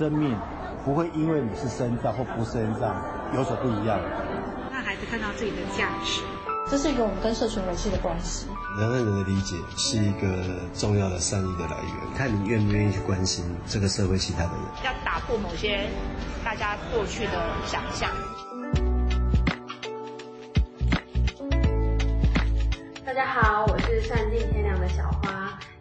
[0.00, 0.34] 生命
[0.82, 3.04] 不会因为你是身障或不是身障
[3.34, 4.00] 有所不一样。
[4.72, 6.22] 让孩子看到自己的价值，
[6.70, 8.46] 这是一个我们跟社群维系的关系。
[8.78, 10.42] 人和人的理解是一个
[10.72, 14.62] 重要的善意的来源，看你愿不愿意去关心这个社会其他的人。
[14.86, 15.86] 要打破某些
[16.42, 17.32] 大家过去的
[17.66, 18.08] 想象。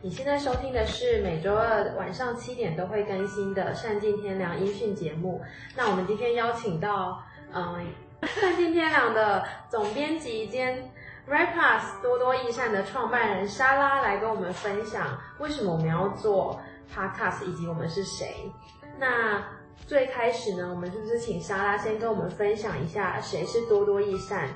[0.10, 5.39] 你现在收听的是每周二晚上七点都会更新的善尽天良音讯节目。
[5.78, 7.21] 那我们今天邀请到，
[7.54, 7.86] 嗯，
[8.24, 10.92] 善尽天良的总编辑兼
[11.30, 16.60] Right+ 多多益善的创办人莎拉来跟我们分享，为什么我们要做
[16.91, 18.52] Podcast 以及我们是谁。
[18.97, 19.44] 那
[19.86, 24.50] 最开始呢，我们是不是请莎拉先跟我们分享一下谁是多多益善？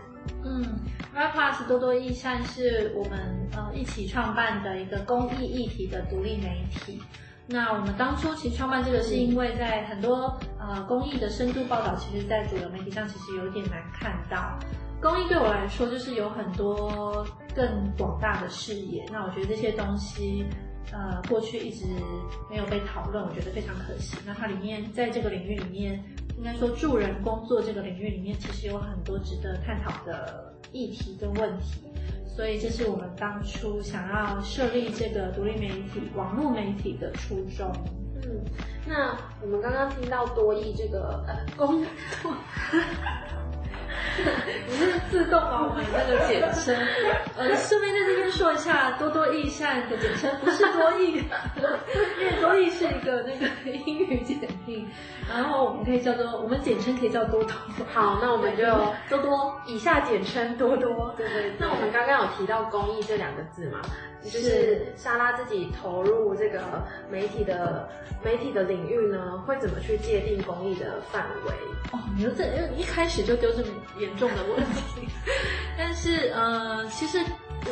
[0.44, 0.80] 嗯
[1.16, 7.02] ，Right+ 多多益善是我们呃一起创办的一个公益议题的独立媒体。
[7.46, 14.58] 那我们当初其实创办这个是因为在很多呃公益的深度报道，其实在主流媒体上其实有点难看到。
[15.02, 19.06] 公益对我来说就是有很多更广大的视野。
[19.12, 20.46] 那我觉得这些东西
[20.92, 21.86] 呃过去一直
[22.50, 24.18] 没有被讨论，我觉得非常可惜。
[24.26, 26.04] 那它里面在这个领域里面。
[26.36, 31.84] 应该说，助人工作这个领域里面，其实有很多值得探讨的议题跟问题，
[32.26, 37.72] 所以这是我们当初想要设立这个独立媒体、网络媒体的初衷。
[38.16, 38.44] 嗯，
[38.88, 42.34] 那我们刚刚听到多益这个呃工作。
[44.68, 46.76] 你是自动把我们那个简称，
[47.38, 51.24] 呃，顺便在这边说一下，多多益善的简称不是多益，
[52.20, 53.48] 因为多益是一个那个
[53.86, 54.40] 英语简
[54.74, 54.88] 拼，
[55.30, 57.52] 然后我们可以叫做，我们简称可以叫多多。
[57.94, 58.64] 好，那我们就
[59.10, 61.14] 多多，以下简称多多。
[61.18, 61.54] 对对对。
[61.60, 63.80] 那我们刚刚有提到公益这两个字嘛？
[64.24, 66.62] 就是莎拉自己投入这个
[67.12, 67.90] 媒体的
[68.24, 71.52] 媒体的领域呢，会怎么去界定公益的范围？
[71.92, 72.46] 哦，你说这
[72.78, 73.68] 一开始就丢这么
[74.00, 75.10] 严重的问题，
[75.78, 77.20] 但是呃，其实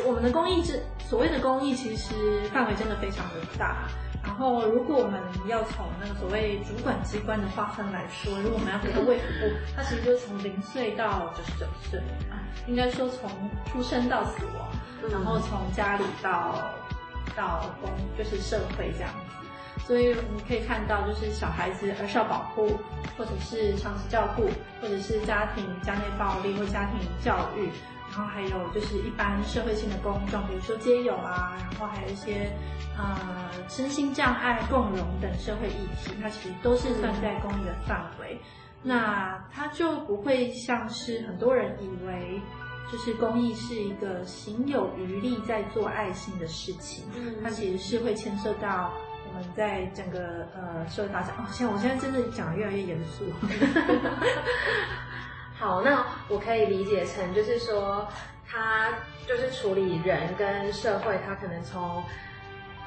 [0.04, 3.88] 我们的公益是所谓的公益，其实范围真的非常的大。
[4.24, 11.98] 然后，如果我们要从那个所谓主管机关的划分来说，如果我们要回到卫福部，它其实就是从零岁到九十九岁
[12.30, 13.28] 啊，应该说从
[13.66, 14.68] 出生到死亡。
[15.10, 16.70] 然后从家里到
[17.34, 22.78] 到公就是社会这样子，所以你可以看到，就是小孩子儿少保护，
[23.18, 24.48] 或者是长期照顾，
[24.80, 27.68] 或者是家庭家内暴力或家庭教育，
[28.12, 32.52] 然后还有就是一般社会性的公众，比如说街友啊，然后还有一些
[32.96, 38.38] 呃身心障碍共融等社会议题，它其实都是算在公益的范围。
[38.82, 42.40] 那它就不会像是很多人以为。
[42.90, 48.92] 就是公益是一个行有余力在做爱心的事情，嗯，它其实是会牵涉到
[49.26, 51.34] 我们在整个呃社会发展。
[51.38, 53.24] 哦，现在我现在真的讲的越来越严肃。
[55.62, 58.04] 好，那我可以理解成就是说，
[58.44, 58.88] 他
[59.28, 62.02] 就是处理人跟社会，他可能从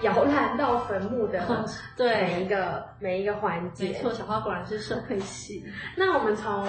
[0.01, 1.65] 摇篮到坟墓的
[1.95, 3.87] 对每一个、嗯、每一个环节。
[3.87, 5.65] 没错，小花果然是社会系。
[5.95, 6.67] 那我们从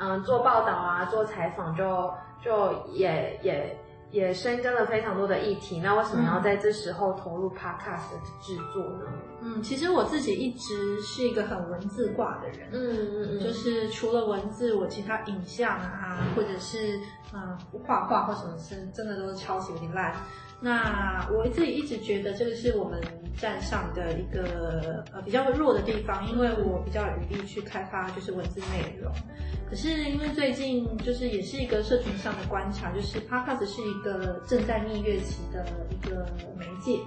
[0.00, 2.12] 嗯做报道啊，做采访就。
[2.44, 3.74] 就也也
[4.10, 9.06] 也深耕了非常多的议题，那为什么要在这时候投入 Podcast 的制作呢？
[9.44, 16.98] 嗯，其实我自己一直是一个很文字挂的人，嗯嗯嗯，就是除了文字，我其他影像啊，或者是
[17.34, 20.14] 嗯画画或什么是真的都是超级有点烂。
[20.60, 22.98] 那我自己一直觉得这个是我们
[23.36, 29.12] 站上的一个呃比较弱的地方，因为我比较有余力去开发就是文字内容。
[29.68, 36.24] 可是因为最近就是也是一个社群上的观察，就是 Podcast 是一个正在蜜月期的一个
[36.56, 37.00] 媒介。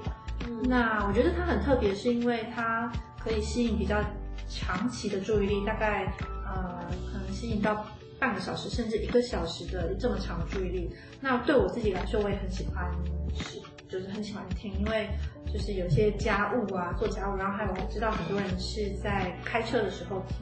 [0.47, 4.01] 嗯，那我觉得它很特别，是因为它可以吸引比较
[4.49, 6.05] 长期的注意力，大概
[6.45, 7.85] 呃可能吸引到
[8.17, 10.89] 半个小时甚至一个小时的这么长的注意力。
[11.19, 12.89] 那对我自己来说，我也很喜欢。
[13.35, 15.09] 是，就是很喜欢听，因为
[15.53, 20.37] 就是有些家务啊，做家务，然后还有我知道很多人是在开车的时候听。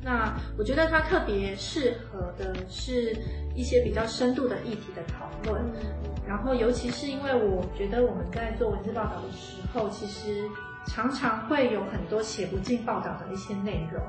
[0.00, 3.16] 那我觉得它特别适合的是
[3.56, 5.64] 一些比较深度的议题的讨论。
[6.28, 10.44] 然后尤其是因为我觉得我们在做文字报道的时候，其实
[10.86, 14.00] 常常会有很多写不进报道的一些内容，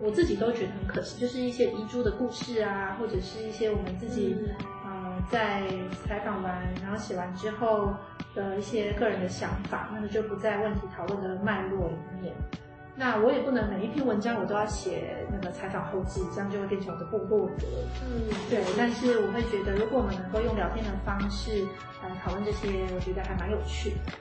[0.00, 4.34] 我自己都觉得很可惜，就是一些遗珠的故事啊，或者是一些我们自己。
[5.32, 5.62] 在
[6.06, 7.92] 采访完，然后写完之后
[8.34, 12.32] 的一些个人的想法，那么就不在问题讨论的脉络里面。
[12.98, 17.62] 那我也不能每一篇文章我都要写那个采访后记，这样就会变成我的部落格。
[18.02, 18.58] 嗯，对。
[18.76, 21.64] 但是我会觉得，如果我们能够用聊天的方式
[22.02, 24.12] 来讨论这些，我觉得还蛮有趣的。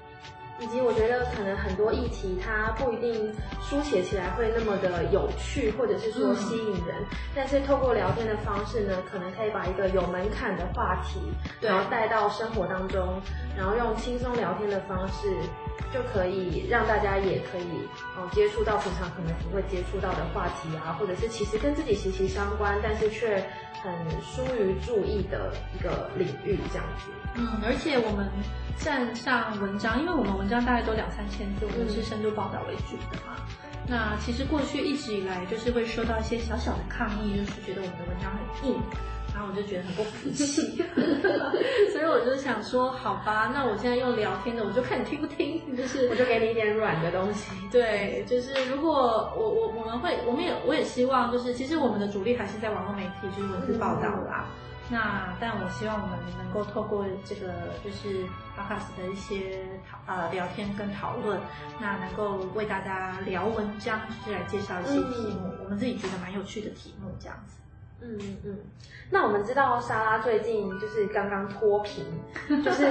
[0.59, 3.31] 以及我觉得可能很多议题它不一定
[3.61, 11.19] 书写起来会那么的有趣，或者是说吸引人，嗯、但是透过聊天的方式呢，可能可以把一个有门槛的话题，
[11.61, 13.21] 然后带到生活当中，
[13.55, 15.31] 然后用轻松聊天的方式，
[15.93, 23.37] 就可以让大家也可以哦接触到平常可能不会接触到的话题啊，或者是其实跟自己息息相关，但是却
[23.81, 27.09] 很疏于注意的一个领域这样子。
[27.35, 28.29] 嗯，而且我们
[28.77, 33.37] 站上文章，因为我们文章大概都两三千字，我们是深度报道为主的嘛。
[33.37, 38.81] 嗯、那其实过去一直以来就是会收到一些小小的抗议，就是觉得我们的文章很硬。
[39.37, 40.81] 然后我就觉得很不服气，
[41.93, 47.51] 所以我就想说，好吧，那我现在用聊天的，我就看你听不听，就是我就给你一点软的东西。
[47.71, 54.47] 对，就是如果我我我们会，我们也我也希望，就是其实我们的主力还是在网络媒体，就是文字报道啦。
[54.89, 57.53] 嗯、那但我希望我们能够透过这个
[57.85, 58.23] 就是
[58.57, 61.39] Podcast 的一些讨呃聊天跟讨论，
[61.79, 67.59] 那能够为大家聊文章，就是来介绍一些题目，嗯、我们自己觉得蛮有趣的题目，这样子。
[68.07, 68.57] 嗯嗯，
[69.11, 72.05] 那我们知道莎拉最近就是刚刚脱贫，
[72.63, 72.87] 就是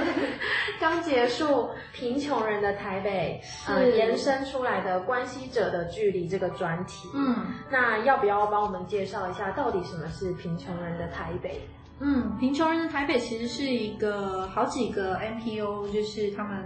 [0.79, 7.09] 刚结束贫穷人的台北，是呃，延伸出来的关系者的距离这个专题。
[7.15, 7.35] 嗯，
[7.71, 11.61] 那要不要帮我们介绍一下，到底什么是贫穷人的台北？
[11.99, 16.57] 嗯，贫穷人的台北其实是一个好几个 NPO，就是他们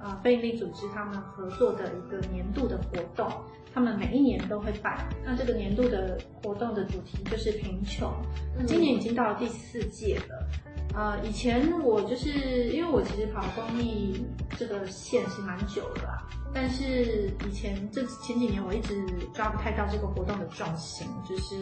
[0.00, 3.30] 啊非营利组织他们合作的一个年度的活动。
[3.74, 8.08] 他们每一年都会办，那这个年度的活动的主题就是贫穷。
[8.56, 10.48] 那今年已经到了第四届了。
[10.94, 14.24] 呃，以前我就是因为我其实跑公益
[14.56, 19.04] 这个线是蛮久了啦，但是以前这前几年我一直
[19.34, 21.56] 抓不太到这个活动的重心，就是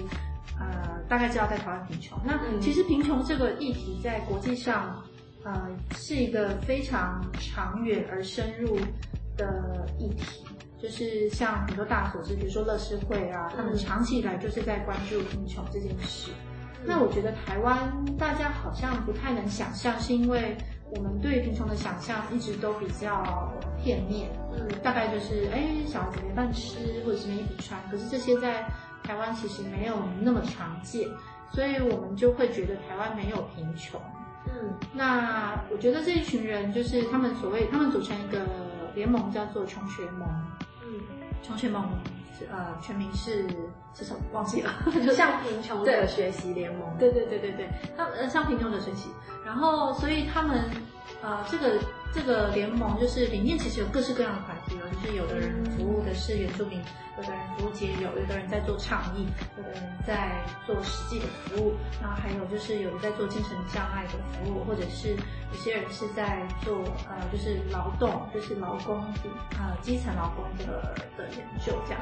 [0.61, 2.19] 呃大概知道在讨论贫穷。
[2.23, 5.03] 那其实贫穷这个议题在国际上
[5.45, 5.67] 呃
[5.97, 8.77] 是一个非常长远而深入
[9.35, 10.45] 的议题。
[10.83, 16.33] 就是像很多大组织，比如说乐施会啊，他们长期以来就是在关注贫穷这件事。
[16.81, 17.89] 嗯、那我觉得台湾
[18.19, 20.57] 大家好像不太能想象，是因为
[20.91, 24.29] 我们对贫穷的想象一直都比较片面。
[24.53, 26.77] 嗯，大概就是哎，小孩子没饭吃，
[27.07, 27.81] 或者是没衣服穿。
[27.89, 28.69] 可是这些在
[29.05, 31.09] 台湾其实没有那么常见，
[31.53, 34.01] 所以我们就会觉得台湾没有贫穷。
[34.47, 38.41] 嗯，那我觉得这一群人就是他们所谓，他们组成一个
[38.97, 40.29] 联盟，叫做穷学盟。
[41.43, 41.85] 穷学盟，
[42.51, 43.47] 呃，全名是
[43.95, 44.21] 是什么？
[44.33, 44.73] 忘记了。
[45.15, 46.97] 向贫穷的学习联盟。
[46.99, 49.11] 对对对对对，他们呃向贫穷的学习。
[49.45, 50.71] 然后，所以他们
[51.23, 51.79] 呃这个
[52.15, 56.81] 这个联盟就是里面其实有各式各样的团体，就是有的人服务的是原住民。
[57.19, 59.27] 有的人服务街友，有的人在做倡议，
[59.59, 66.79] 有的人在做实际的服务，然后还有就是有在做精神障碍的服务，或者是有些人是在做
[67.11, 69.05] 呃就是劳动，就是劳工
[69.59, 72.01] 呃基层劳工的的研究这样。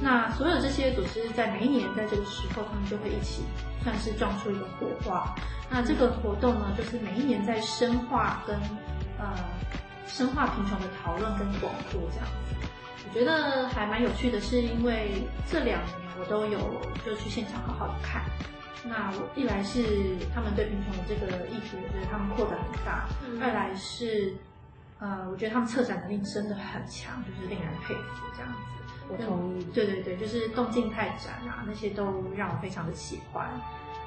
[0.00, 3.42] 那所有这些组织在每一年在这个时候，他们就会一起
[3.84, 5.34] 算是撞出一个火花。
[5.68, 8.58] 那这个活动呢，就是每一年在深化跟
[9.22, 9.38] 呃
[10.06, 12.68] 深化贫穷的讨论跟广度这样子。
[13.08, 18.22] 我觉得还蛮有趣的，是因为这两年我都有就去现场好好的看。
[18.84, 24.34] 那我一来是他们对贫穷的这个议题，我觉得他们扩得很大；嗯、二来是，
[24.98, 28.58] 呃，我觉得他们策展能力真的很强，就是令人佩服这样子。
[29.08, 29.64] 我同意。
[29.72, 33.48] 对对对，就是动静态展啊，那些都让我非常的喜欢。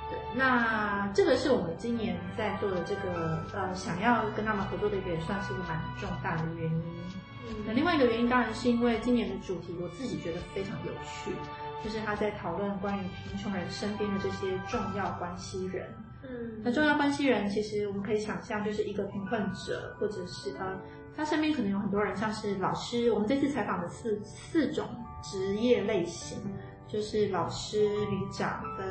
[0.09, 6.83] 对，那这个是我们今年在做的这个呃，想要跟他们合作的一个，也算是一个蛮重大的原因。
[7.47, 11.31] 嗯那另外一个原因当然是因为今年的主题，我自己觉得非常有趣，
[11.83, 15.87] 就是他在讨论关于贫穷人身边的这些重要关系人。
[16.23, 20.75] 嗯，那重要关系人其实我们可以想象，就是一个贫困者，或者是呃，
[21.15, 23.11] 他身边可能有很多人，像是老师。
[23.11, 24.87] 我们这次采访的四四种
[25.21, 26.39] 职业类型，
[26.87, 28.87] 就是老师、旅长跟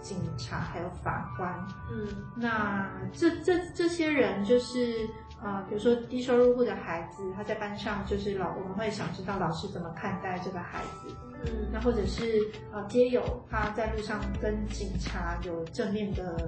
[0.00, 1.52] 警察，还有法官。
[1.90, 5.08] 嗯，那这这这些人就是。
[5.42, 11.16] 啊、呃，比如说低收入户的孩子，他在班上就是老，我们会想知道老师怎么看待这个孩子。
[11.46, 16.46] 嗯，那或者是呃，街友他在路上跟警察有正面的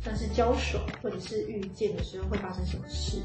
[0.00, 3.22] 算是交手，或者是遇见的时候会发生什么事？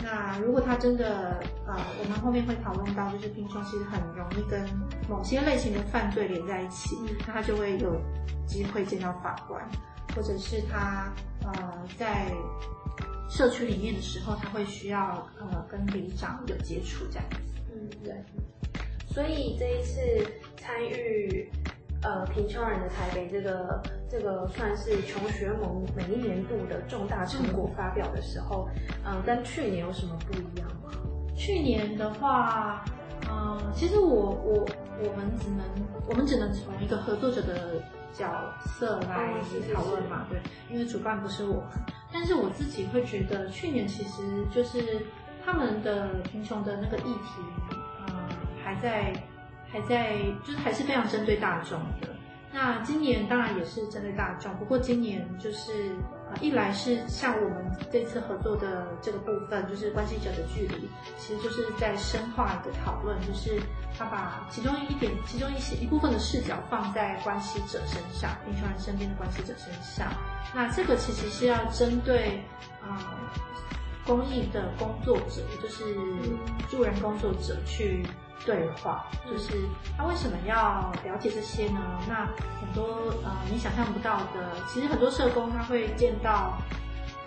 [0.00, 4.64] 那如果他真的呃，我们后面会讨论到，就是贫穷其实很容易跟
[5.08, 8.00] 某些类型的犯罪连在一起，嗯、那他就会有
[8.46, 9.60] 机会见到法官，
[10.14, 11.12] 或者是他
[11.44, 11.52] 呃
[11.98, 12.32] 在。
[13.30, 17.38] 社区里面的时候，他会需要呃跟里长有接触这样子。
[17.72, 18.14] 嗯，对。
[19.08, 21.50] 所以这一次参与
[22.02, 28.68] 呃贫穷人的台北这个这个算是穷学盟每一年度的重大成果发表的时候，
[29.04, 30.90] 嗯、呃，跟去年有什么不一样吗？
[31.36, 32.84] 去年的话，
[33.30, 34.68] 嗯、呃，其实我我
[34.98, 35.64] 我们只能
[36.08, 37.80] 我们只能从一个合作者的
[38.12, 38.28] 角
[38.64, 39.34] 色来
[39.72, 40.38] 讨论嘛，对，
[40.70, 41.70] 因为主办不是我们。
[42.12, 44.22] 但是我自己会觉得，去年其实
[44.54, 45.00] 就是
[45.44, 49.14] 他们的贫穷的那个议题，嗯、呃，还在
[49.72, 52.08] 还在，就是还是非常针对大众的。
[52.54, 55.96] 那今年当然也是针对大众，不过今年就是
[56.30, 60.86] 呃，一来是像我们这次合作的这个部分，就是关系者的距离，
[61.16, 63.58] 其实就是在深化的讨论，就是
[63.98, 70.12] 他把其中一点、其中一些一部分的视角放在关系者身上，贫穷人身边的关系者身上。
[70.54, 72.44] 那这个其实是要针对
[72.82, 72.94] 呃
[74.06, 75.94] 公益的工作者，就是
[76.68, 78.06] 助人工作者去。
[78.44, 79.52] 对话就是
[79.96, 81.78] 他为什么要了解这些呢？
[82.08, 82.26] 那
[82.60, 86.58] 很多呃你想象不到的，其实很多社工他会见到，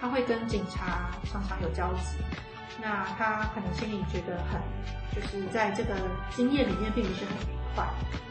[0.01, 2.17] 他会跟警察常常有交集，
[2.81, 4.59] 那他可能心里觉得很，
[5.15, 5.95] 就是在这个
[6.31, 7.37] 经验里面并不是很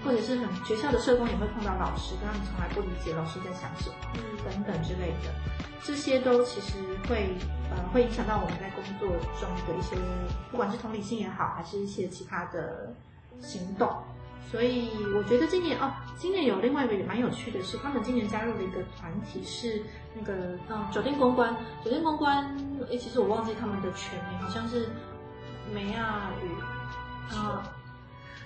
[0.04, 5.32] 或者是很学校的社工也会碰到老师，跟他们从来不理解老师在想什么，嗯，等等之类的，
[5.82, 7.34] 这些都其实会。
[7.74, 9.08] 呃，会影响到我们在工作
[9.40, 9.96] 中的一些，
[10.50, 12.94] 不管是同理心也好，还是一些其他的
[13.40, 13.90] 行动。
[14.48, 19.82] 所以我觉得今年哦，今年有另外一个也蛮有趣的是，他们今年加入了一个团体，是
[20.14, 21.56] 那个嗯，酒店公关。
[21.82, 22.44] 酒店公关，
[22.90, 24.88] 诶，其实我忘记他们的全名，好像是
[25.72, 27.64] 梅亚与啊。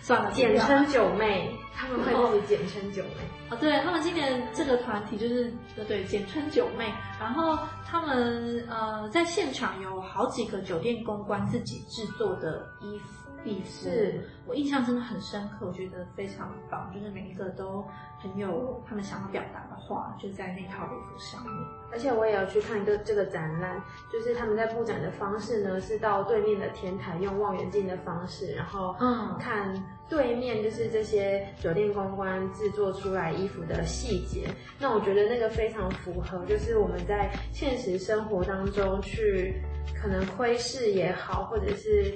[0.08, 3.10] 算了，简称九妹，他们会自己简称九妹。
[3.50, 6.90] 哦，对，他们今年这个团体就是呃对，简称九妹。
[7.20, 13.17] 然后他们呃，在现场有好几个酒店公关自己制作的衣服。
[13.64, 17.84] 是我印象真的很深刻，我觉得非常棒，就是每一个都
[18.18, 21.52] 很有他们想要表达的话，就在那套衣服上面。
[21.90, 29.72] 而且我也有去看一个这个展览，就是他们在布展的方式呢，是到对面的天台用望远镜的方式，然后嗯，看
[30.08, 34.48] 对面就是这些酒店公关制作出来衣服的细节。
[34.78, 39.62] 那我觉得那个非常符合，就是我们在现实生活当中去
[39.98, 42.14] 可能窥视也好，或者是。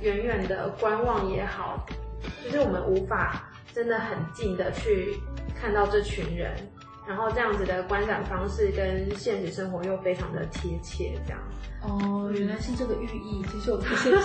[0.00, 1.84] 远远的观望也好，
[2.44, 5.18] 就是我们无法真的很近的去
[5.60, 6.54] 看到这群人，
[7.06, 11.40] 然后这样子的观展方式跟现实生活又非常的贴切，这样。
[11.80, 13.40] 哦，原来是这个寓意。
[13.52, 14.22] 其实我在现场，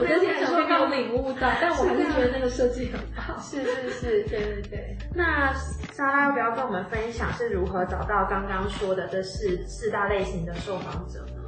[0.00, 3.38] 我在现场没有领悟到，但我还是觉得那个设计很棒。
[3.38, 4.96] 是是是，对对对。
[5.14, 5.52] 那
[5.92, 11.42] 莎拉要不要跟我们分享是如何找到刚刚说的这四四大类型的受访者呢？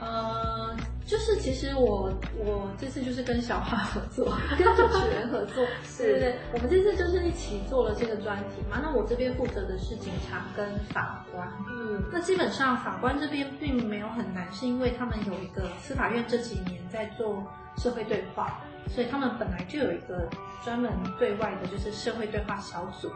[0.00, 0.65] 呃。
[1.06, 5.64] 就是其实我我这次就是跟小花合作，跟 主持人合作，
[5.98, 8.80] 对对对，我们这次就是一起做了这个专题嘛。
[8.82, 17.46] 那我这边负责的是警察跟法官，嗯，那基本上法官这边并没有很难，是因为他们有一个司法院这几年在做
[17.76, 18.58] 社会对话，
[18.88, 20.28] 所以他们本来就有一个
[20.64, 23.08] 专门对外的就是社会对话小组。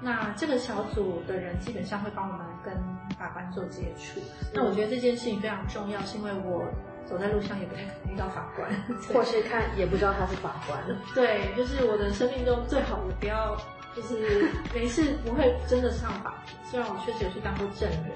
[0.00, 2.74] 那这个小组的人基本上会帮我们跟
[3.18, 4.20] 法官做接触。
[4.54, 6.64] 那我觉得这件事情非常重要，是因为我。
[7.08, 8.68] 走在路上也不太可能遇到法官，
[9.12, 10.82] 或是看也不知道他是法官。
[11.14, 13.56] 对，就是我的生命中最好的不要，
[13.94, 16.56] 就是没事不会真的上法庭。
[16.70, 18.12] 虽然我确实有去当过证人，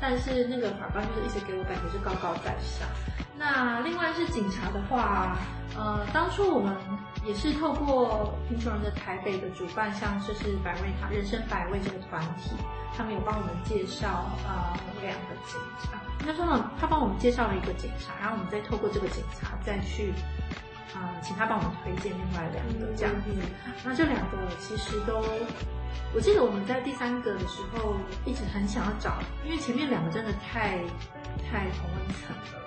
[0.00, 2.88] 但是那个法官就是一直给我感觉是高高在上。
[3.36, 5.36] 那另外是警察的话，
[5.76, 6.72] 呃，当初我们
[7.24, 12.54] 也是透过贫穷人的台北的主办，像就是百味他人生百味这个团体，
[12.96, 15.98] 他们有帮我们介绍呃两个警察。
[16.24, 20.10] 他说呢，他帮我们介绍了一个警察，然后我们再透过这个警察再去，
[20.94, 23.30] 啊、呃，请他帮我们推荐另外两个这样子。
[23.84, 25.22] 那这两个其实都，
[26.14, 30.78] 我记得我们在第三个的时候一直很想要找，因为前面两个真的太
[31.50, 32.62] 太同温层了，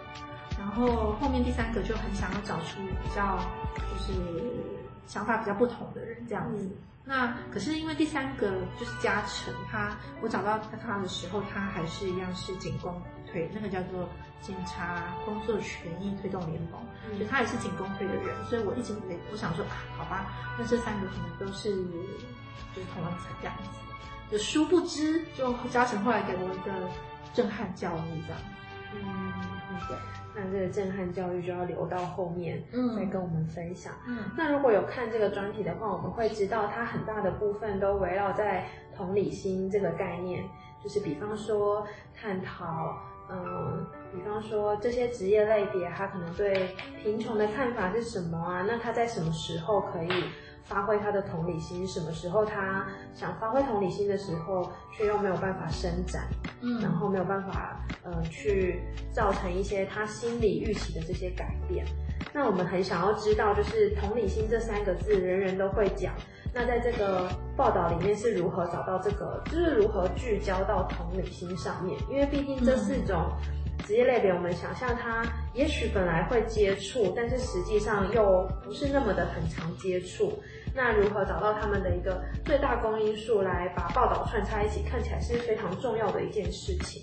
[0.59, 3.37] 然后后面第三个就很想要找出比较
[3.75, 4.13] 就是
[5.07, 6.65] 想法比较不同的人这样子。
[6.65, 13.01] 嗯、那可是因为第三个就是嘉诚，他我找到他的时候，他还是一样是警工。
[13.29, 14.07] 推那个叫做
[14.39, 16.79] 警察工作权益推动联盟，
[17.11, 21.75] 嗯、就他也是警工推的人，所以我一直没我想说啊，好吧，那这三个可能都是
[22.73, 26.89] 就是同温层这样子，就殊不知，就嘉诚后来给我一个
[27.33, 28.39] 震撼教育这样，
[28.95, 29.33] 嗯，
[29.87, 29.97] 对，
[30.35, 33.93] 那这个震撼教育就要留到后面，嗯，再跟我们分享。
[34.07, 38.65] 嗯，那如果有看这个专题的话，我们会知道它很大的部分都围绕在
[38.95, 40.43] 同理心这个概念，
[40.83, 42.97] 就是比方说探讨。
[43.29, 48.63] 嗯，比方说这些职业类别，他可能对贫穷的看法是什么啊？
[48.65, 50.09] 那他在什么时候可以
[50.67, 51.87] 发挥他的同理心？
[51.87, 56.27] 什么时候他想发挥同理心的时候，却又没有办法伸展？
[56.61, 58.81] 嗯，然后没有办法，呃，去
[59.11, 61.85] 造成一些他心理预期的这些改变。
[62.33, 66.13] 那我们很想要知道，就是同理心这三个字，人人都会讲。
[66.53, 71.97] 那在这个报道里面是如何找到这个，就是如何聚焦到同理心上面？
[72.09, 73.31] 因为毕竟这四种
[73.85, 80.41] 职业类别，我们想象他也许本来会接触，但是实际上又不是那么的很常接触。
[80.75, 87.01] 那如何找到他们的一个最大公因数，来把报道串插一起，看起来是非常重要的一件事情。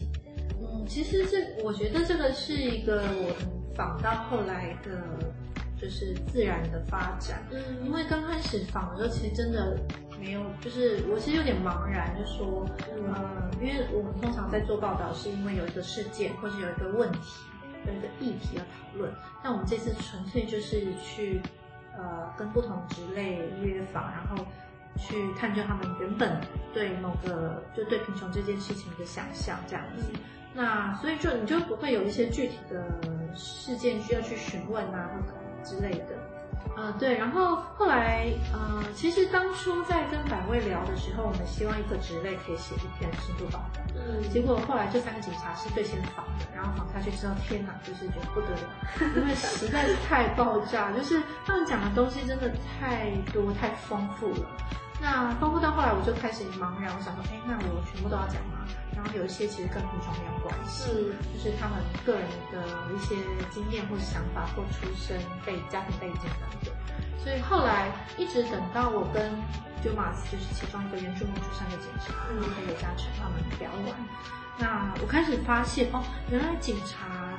[0.60, 3.34] 嗯，其实这我觉得这个是一个我
[3.74, 4.90] 仿到后来的，
[5.80, 7.42] 就是自然的发展。
[7.50, 9.76] 嗯，因为刚开始仿的时候，其实真的
[10.24, 12.66] 没有，就是我其实有点茫然，就说，
[12.96, 17.44] 嗯，因为我们通常在做报道，是因为有一个事件或是有一个问题，
[17.86, 19.12] 有一个议题要讨论。
[19.42, 21.40] 那我们这次纯粹就是去。
[21.96, 24.44] 呃，跟不同职类约访，然后
[24.96, 26.40] 去探究他们原本
[26.72, 30.06] 对某个就对贫穷这件事情的想象这样子。
[30.52, 32.84] 那所以就你就不会有一些具体的
[33.36, 36.18] 事件需要去询问啊，或者之类的。
[36.76, 37.16] 嗯、呃，对。
[37.16, 43.80] 然后后来，呃，其实当初在跟百位聊的时候，我们希望一个职类可以写一篇深度报道。
[43.94, 44.22] 嗯。
[44.30, 48.68] 结果后来这三个警察是最先访的，然后访下去之后，天哪，就是觉得不得了，
[49.16, 54.48] 因为实在是太爆炸，就是他们讲的东西真的太多太丰富了。
[55.00, 58.64] 那丰富到后来，我就开始茫然，我想说，哎，那我全部都要讲吗？
[58.94, 62.62] 然后有一些其实跟贫穷没有关系，嗯，就是他们个人的
[62.94, 63.16] 一些
[63.50, 66.74] 经验或想法或出身背家庭背景等等。
[67.18, 69.32] 所以后来一直等到我跟
[69.82, 73.94] Dumas 就是其中一个原住民出身的警察，嗯，还有嘉诚他们聊完，
[74.58, 77.38] 那我开始发现哦，原来警察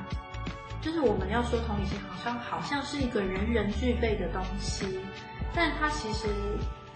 [0.80, 5.00] 就是我们要说同理心，好像好像是一个人人具备的东西，
[5.54, 6.28] 但他其实。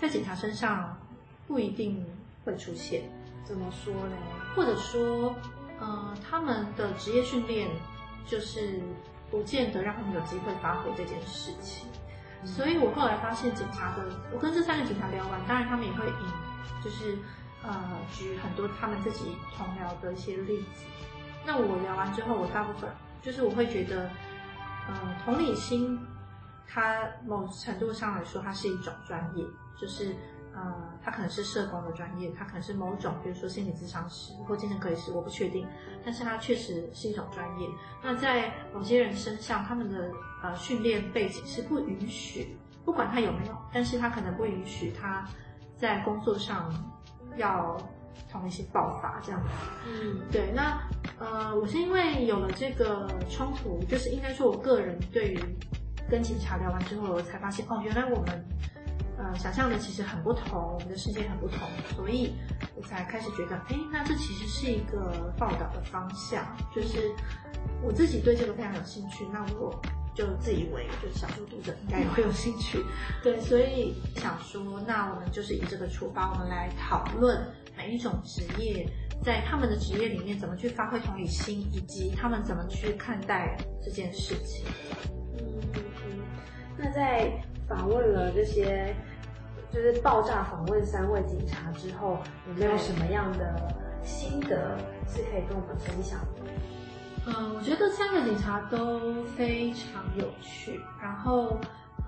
[0.01, 0.99] 在警察身上
[1.47, 2.03] 不一定
[2.43, 3.03] 会出现，
[3.45, 4.17] 怎么说呢？
[4.55, 5.35] 或者说，
[5.79, 7.69] 呃，他们的职业训练
[8.27, 8.81] 就是
[9.31, 11.89] 不见得让他们有机会发挥这件事情。
[12.43, 12.47] 嗯。
[12.47, 17.19] 所以我后来发现，警察的，我跟这三个警察聊完，当然他们也会引，就是
[17.63, 17.73] 呃，
[18.13, 20.85] 举很多他们自己同僚的一些例子。
[21.45, 22.91] 那我聊完之后，我大部分
[23.23, 24.11] 就是我会觉得，
[24.89, 25.99] 呃，同理心，
[26.67, 29.45] 它某程度上来说，它是一种专业。
[29.81, 30.15] 就是，
[30.55, 35.67] 呃，他可能是社工的专业，他可能是某种，比如说心理咨商师或精神科医师，我不确定，
[36.05, 37.67] 但是他确实是一种专业。
[38.03, 40.11] 那在某些人身上，他们的
[40.43, 45.27] 呃训练背景是不允许，不管他有没有，但是他可能不允许他
[45.77, 46.71] 在工作上
[47.37, 47.77] 要
[48.31, 49.49] 同一些爆发这样子。
[49.89, 50.53] 嗯，对。
[50.55, 50.83] 那
[51.19, 55.41] 呃，我是因为有了这个冲突，就是应该说我个人对于
[56.11, 58.45] 跟警察聊完之后，我才发现哦，原来我们。
[59.23, 61.59] 呃，想象的其实很不同，我们的世界很不同，
[61.95, 62.35] 所以
[62.75, 67.15] 我才开始觉得，哎，那这其实是一个报道的方向，就是
[67.83, 69.79] 我自己对这个非常有兴趣，那我
[70.15, 72.83] 就自以为就小猪读者应该也会有兴趣，
[73.23, 78.89] 对，所以想说，那我们就是以这个出发，我们来讨论每一种职业
[79.23, 83.55] 在他们的职业里面怎么去发挥同理心，以及他们怎么去看待
[83.85, 84.65] 这件事情。
[85.39, 86.21] 嗯嗯，
[86.79, 87.31] 那在
[87.71, 88.95] 访问了这些。
[89.73, 96.51] 就是爆炸访问三位警察之后，有没有什么样的心得是可以跟我们分享的？
[97.29, 101.57] 嗯，我觉得三个警察都非常有趣，然后，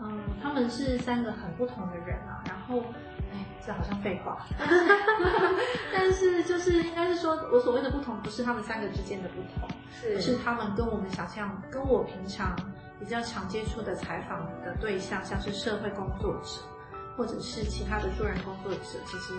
[0.02, 2.42] 嗯，他们是三个很不同的人啊。
[2.48, 2.80] 然后，
[3.32, 4.44] 哎，这好像废话，
[5.94, 12.56] 但是就是应该是说，我所谓的不同，不是他们三个之间的不同，是是他们跟我们想象，跟我平常
[13.02, 16.62] 比较常接触的采访的对象，像是社会工作者。
[17.14, 19.34] 或者是其他的助人工作者，其实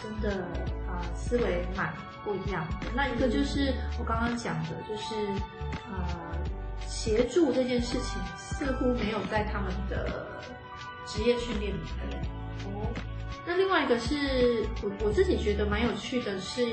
[0.00, 0.46] 真的
[0.86, 1.92] 呃思维蛮
[2.24, 2.86] 不一样的。
[2.94, 5.16] 那一个就是我刚刚讲的，就是
[5.90, 6.06] 呃
[6.86, 10.24] 协助这件事情似乎没有在他们的
[11.04, 12.22] 职业训练里面。
[12.66, 12.86] 哦，
[13.44, 16.64] 那另外一个是我我自己觉得蛮有趣的是，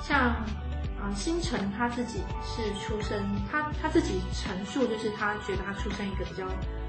[0.00, 0.34] 像
[1.08, 6.46] 啊星辰他自己是出生，他他自己陈述就是他觉得他出生一个比较。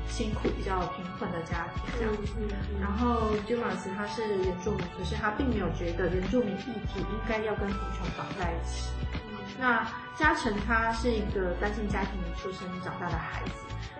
[0.10, 8.90] 辛苦、比较贫困的家庭这样子，嗯嗯、然后 Dumas 他是原住民，可是他并没有觉得原住民议题应该要跟贫穷绑在一起。
[9.14, 13.52] 嗯、那嘉诚他是一个单亲家庭出生长大的孩子，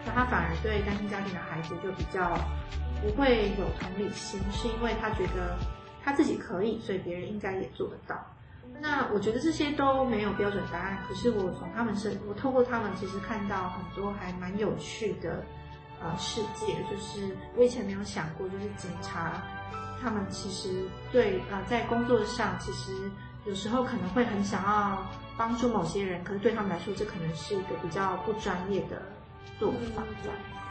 [0.04, 2.36] 那他反而对单亲家庭的孩子就比较
[3.04, 5.60] 不会有同理心，是因为他觉得
[6.04, 8.16] 他自己可以，所以别人应该也做得到。
[8.82, 15.44] 那我觉得这些都没有标准答案，可是我从他们身，我透过他们其实看到很多还蛮有趣的。
[16.02, 19.44] 呃，世界就是我以前没有想过，就是警察
[20.02, 23.12] 他们其实对呃在工作上，其实
[23.44, 25.06] 有时候可能会很想要
[25.36, 29.02] 帮助某些人，可是对他们来说，这可能是一个比较不专业的
[29.60, 30.02] 做法。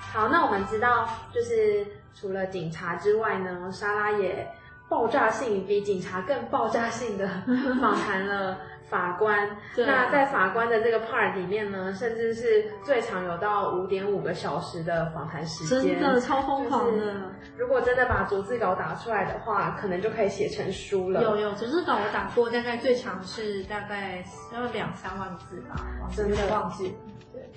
[0.01, 4.51] 好，那我们知道，就是除了警察之外呢，莎拉也
[4.89, 7.29] 爆炸性比警察更爆炸性的
[7.81, 8.59] 访谈了。
[8.89, 9.47] 法官，
[9.77, 16.93] 那在法官的这个 part 里面呢，甚至是最长有到五点五个小时的访谈时间，真的超疯狂的。
[16.93, 17.15] 就是，
[17.59, 21.23] 如果真的把逐字稿打出来的话，可能就可以写成书了。
[21.23, 24.25] 有有逐字稿我打过，大概最长是大概
[24.55, 25.77] 要两三万字吧，
[26.17, 26.97] 真的忘记。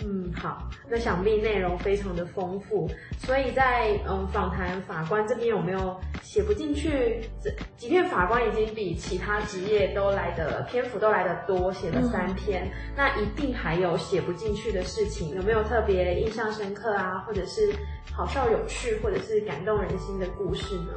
[0.04, 7.22] 嗯，好，那想必内容非常的丰富，所以在嗯访谈法官这边有没有写不进去？
[7.44, 17.74] 这即便法官已经比其他职业都来的篇幅都来的多，写了三篇，嗯，那一定还有写不进去的事情，有没有特别印象深刻啊，或者是
[18.12, 20.94] 好笑有趣，或者是感动人心的故事呢？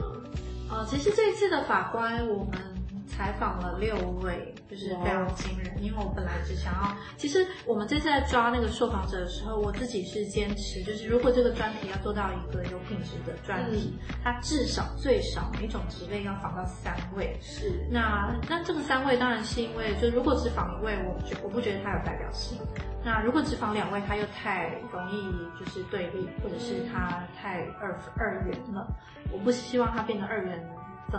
[0.70, 2.73] 呃，其实这一次的法官我们。
[3.16, 5.82] 采访了六位，就是非常惊人。
[5.82, 17.36] 因为我本来只想要，其实我们这次在抓那个受访者的时候，我自己是坚持，就是如果这个专题要做到一个有品质的专题，嗯、它至少最少每种职位要访到三位。
[17.40, 17.86] 是。
[17.90, 22.58] 那那这个三位当然是因为，就如果只访一位，我觉我不觉得它有代表性。
[23.04, 28.86] 那如果只访两位，它又太容易就是对立，或者是它太二二元了。
[29.30, 30.66] 我不希望它变成二元。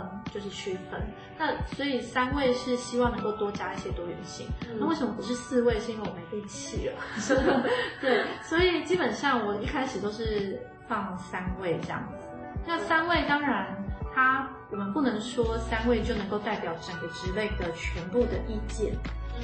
[0.00, 1.00] 分就是区分，
[1.38, 4.46] 那所以三位是希望能够多加一些多元性。
[4.68, 5.80] 嗯、那为什么不是四位？
[5.80, 7.64] 是因为我没力气了。
[8.00, 12.28] 对，所以基本上我一开始都是放三位这样子。
[12.66, 13.82] 那三位当然，
[14.14, 18.94] 他我们不能说三位就能够代表整个职类的全部的意见。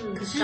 [0.03, 0.39] 嗯，可是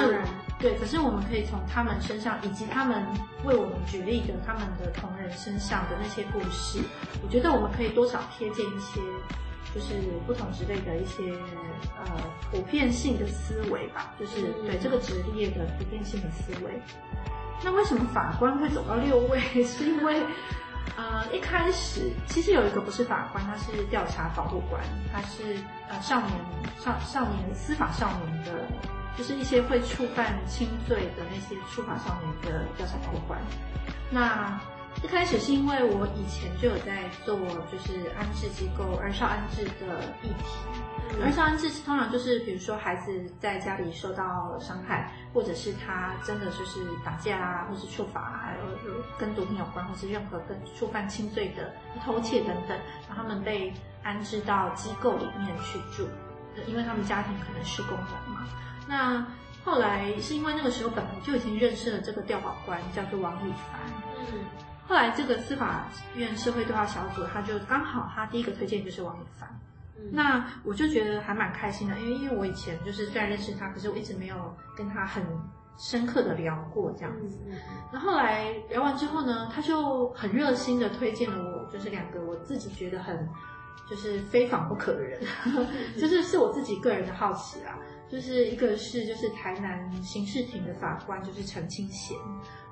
[0.58, 3.02] 对，可是我们可以从他们身上，以及他们
[3.44, 6.80] 为我们举例的他们的同仁身上的那些故事，
[7.22, 9.00] 我觉得我们可以多少贴近一些。
[9.74, 9.94] 就是
[10.26, 11.32] 不同职类的一些
[11.98, 12.04] 呃
[12.50, 16.80] 普遍性的思维吧，就是对这个职业的普遍性的思维。
[17.62, 19.40] 那为什么法官会走到六位？
[19.64, 20.22] 是因为
[20.96, 24.80] 呃一开始其实有一个不是法官，他是调查保护官，
[25.12, 26.30] 他是呃少年
[26.78, 28.64] 少少年司法少年的，
[29.16, 33.40] 就是一些会触犯轻罪的那些触法少年的调查保护官。
[34.10, 34.58] 那
[35.02, 37.36] 一开始是因为我以前就有在做，
[37.70, 41.22] 就是安置机构儿少安置的议题。
[41.22, 51.72] 儿少安置通常就是，比如说孩子在家里受到伤害，或者是他真的就是打架啊，或是触法，还有跟毒品有关，或是任何跟触犯轻罪的
[52.04, 52.76] 偷窃等等，
[53.08, 56.08] 然后他们被安置到机构里面去住，
[56.66, 58.46] 因为他们家庭可能是工人嘛。
[58.86, 59.24] 那
[59.64, 63.80] 后来是因为那个时候本来就已经认识了这个调保官，叫做王宇凡。
[64.32, 64.38] 嗯。
[64.88, 69.46] 后来这个司法院社会对话小组，他就刚好他第一个推荐就是王以凡，
[69.98, 75.22] 嗯，那我就觉得还蛮开心的，因为因为我以前就是虽然认识他，可是我一直没有跟他很
[75.76, 77.38] 深刻的聊过这样子。
[77.92, 83.28] 那后来聊完之后呢，他就很热心的推荐了我，就是两个我自己觉得很
[83.90, 85.20] 就是非访不可的人，
[86.00, 87.78] 就是是我自己个人的好奇啦，
[88.10, 92.16] 就是一个是就是台南刑事庭的法官，就是陈清贤。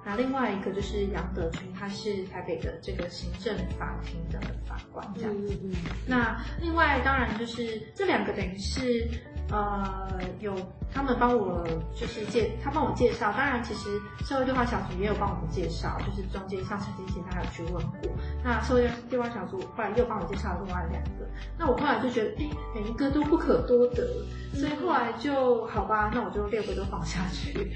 [0.09, 5.49] 那另外一个就是杨德军，他是台北的这个行政法庭的法官，这样子。
[5.65, 5.75] 嗯嗯。
[6.07, 9.09] 那另外当然就是这两个等于是，
[9.51, 10.55] 呃，有
[10.95, 13.33] 他们帮我就是介，他帮我介绍。
[13.33, 18.09] 当然，其实社会对话小组也有帮我们介绍，就是中间像陈金贤他有去问过。
[18.45, 21.27] 那社会对话小组后来又帮我介绍了另外两个。
[21.59, 24.07] 那我后来就觉得，哎，每一个都不可多得，
[24.55, 27.73] 所以后来就好吧，那我就六个都放下去。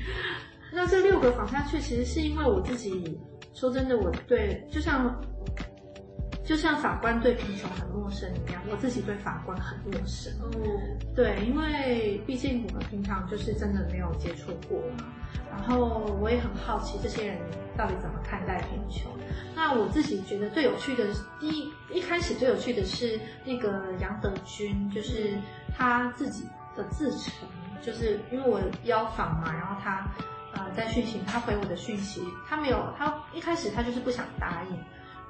[0.72, 3.18] 那这六个访下去，其实是因为我自己
[3.54, 5.20] 说真的，我对就像
[6.44, 10.32] 就像法官对贫穷很陌生一样，我自己对法官很陌生。
[10.54, 15.04] 嗯，对，因为毕竟我们平常就是真的没有接触过嘛。
[15.50, 17.38] 然后我也很好奇这些人
[17.76, 19.10] 到底怎么看待贫穷。
[19.54, 21.04] 那我自己觉得最有趣的，
[21.40, 25.36] 第一一开始最有趣的是那个杨德军，就是
[25.76, 26.44] 他自己
[26.76, 27.32] 的自陈，
[27.82, 30.08] 就是因为我邀访嘛，然后他。
[30.60, 34.78] 呃，在讯息，他回我的讯息，他没有，他一开始他就是不想答应，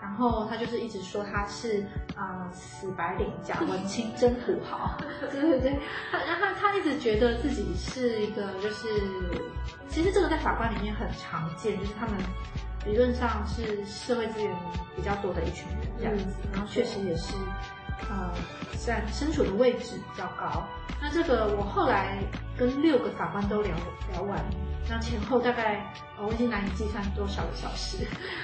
[0.00, 1.82] 然后他就是一直说他是
[2.16, 4.96] 啊、呃、死白领假文青真土豪，
[5.30, 5.78] 对对对，
[6.10, 8.88] 他然后他一直觉得自己是一个就是，
[9.88, 12.16] 其实这个在法官里面很常见，就是他们
[12.86, 14.50] 理论上是社会资源
[14.96, 17.34] 比较多的一群人这样子，然后确实也是。
[18.08, 18.32] 呃，
[18.78, 20.64] 在身处的位置比较高。
[21.02, 22.18] 那这个我后来
[22.56, 23.76] 跟六个法官都聊
[24.10, 24.42] 聊完，
[24.90, 25.86] 那前后大概
[26.18, 27.98] 我已经难以计算多少个小时。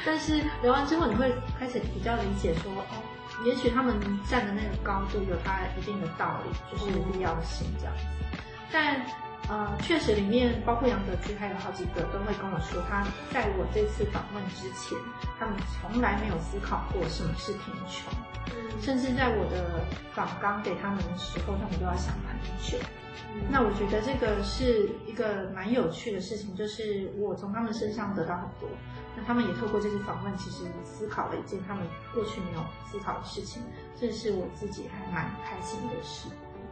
[0.04, 3.02] 但是聊完之后，你会开始比较理解说，哦，
[3.44, 3.98] 也许他们
[4.30, 8.04] 站的那个高度有它一定的道理，就是必要性这样子。
[8.70, 9.04] 但
[9.48, 14.96] 呃，确实里面包括杨德居还有好几个都会跟我说，他在我这次访问之前，
[15.38, 18.12] 他们从来没有思考过什么是贫穷，
[18.54, 22.78] 嗯，甚至在我的访纲给他们的时候，他们都要想很久。
[23.50, 28.68] 那我觉得这个是一个蛮有趣的事情，就是我从他们身上得到很多。
[29.16, 33.62] 那他们也透过这次访问，其实思考了一件他们过去没有思考的事情，
[33.94, 36.28] 这是我自己还蛮开心的事。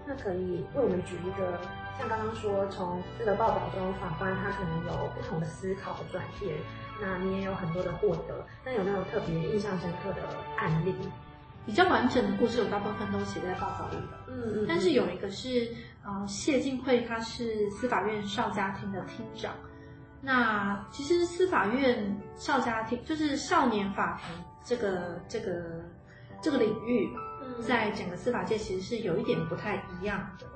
[0.07, 1.59] 那可以为我们举一个，
[1.99, 6.55] 像刚刚说，从这个报道中，法官他可能有不同的思考的转变，
[7.01, 8.47] 那你也有很多的获得。
[8.65, 10.23] 那有没有特别印象深刻的
[10.57, 10.95] 案例？
[11.67, 14.27] 比较完整的故事，我大部分都写在报道里了。
[14.29, 14.67] 嗯嗯。
[14.69, 15.73] 但是有一个是，
[16.05, 19.53] 呃，谢晋慧，他是司法院少家庭的厅长。
[20.21, 25.85] 那其实司法院少家庭就是少年法庭这个这个
[26.41, 27.11] 这个领域，
[27.61, 30.47] 在整个司法界其实是有一点不太一样的。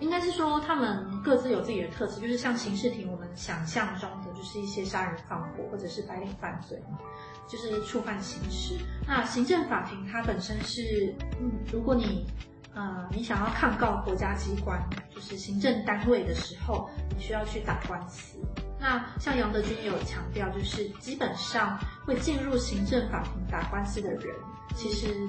[0.00, 6.98] 应该是说他们各自有自己的特色，就是像刑事庭，我们想象中的就是一些杀人放火或者是白领犯罪嘛。
[7.46, 8.74] 就是触犯刑事。
[9.06, 12.26] 那行政法庭它本身是，嗯，如果你，
[12.74, 14.80] 呃，你想要抗告国家机关，
[15.14, 18.38] 就是行政单位的时候，你需要去打官司。
[18.80, 24.34] 那像杨德军也有强调，就是基本上会进入行政法庭打官司的人，
[24.74, 25.26] 其实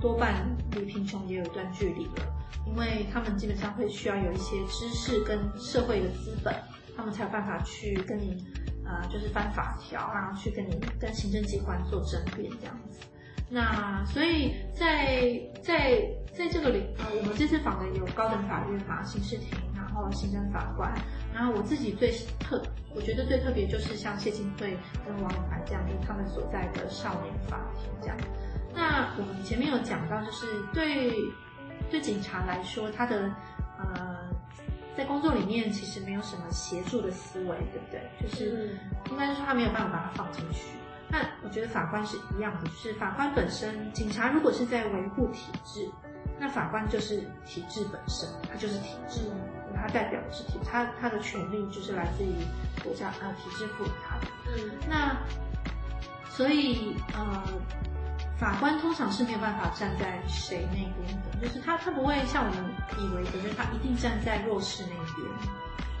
[0.00, 2.26] 多半离贫穷也有一段距离了，
[2.66, 6.54] 因为他们基本上会需要有一些知识跟社会的资本，
[6.96, 8.44] 他们才有办法去跟你。
[8.88, 13.00] 呃，就是翻法条，然后去跟你跟行政机关做争辩这样子。
[13.48, 16.00] 那所以在在
[16.36, 20.92] 在这个里，呃，我们这次访的有高等法院嘛，刑事庭，然后行政法官，
[21.34, 22.62] 然后我自己最特，
[22.94, 28.16] 我觉得最特别就是像谢金慧跟王永凡这样，就是他们所在的少年法庭这样。
[28.74, 31.12] 那我们前面有讲到，就是对
[31.90, 33.30] 对警察来说，他的
[33.78, 34.15] 呃。
[34.96, 38.00] 在工作里面，其实没有什么协助的思维，对不对？
[38.20, 38.78] 就是
[39.10, 40.68] 应该是说他没有办法把它放进去。
[41.08, 45.88] 那我觉得法官是一样的，就是法官本身，警察如果是在维护体制，
[46.38, 49.20] 那法官就是体制本身，他就是体制，
[49.74, 52.32] 他代表的是体，他他的权利就是来自于
[52.82, 54.26] 国家呃体制赋予他的。
[54.48, 55.16] 嗯，那
[56.28, 57.42] 所以呃。
[58.38, 62.64] 法官通常是没有办法站在谁那边的，就是他他不会像我们
[62.98, 65.28] 以为的，就是他一定站在弱势那边，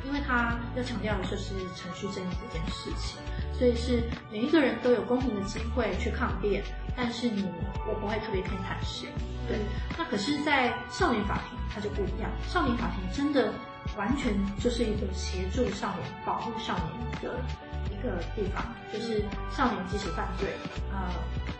[0.04, 3.18] 因为他要强调的就是程序正义这件事情，
[3.58, 6.62] 所以是每一个人都有公平的机会去抗辩，
[6.94, 7.48] 但是你
[7.88, 9.08] 我不会特别偏袒谁，
[9.48, 9.58] 对。
[9.96, 13.50] 那可是，在少年法庭它就不一样，少年法庭真的
[13.96, 17.40] 完全就是一个协助少年、保护少年的。
[17.96, 20.48] 一个地方就是少年即使犯罪，
[20.92, 21.08] 呃，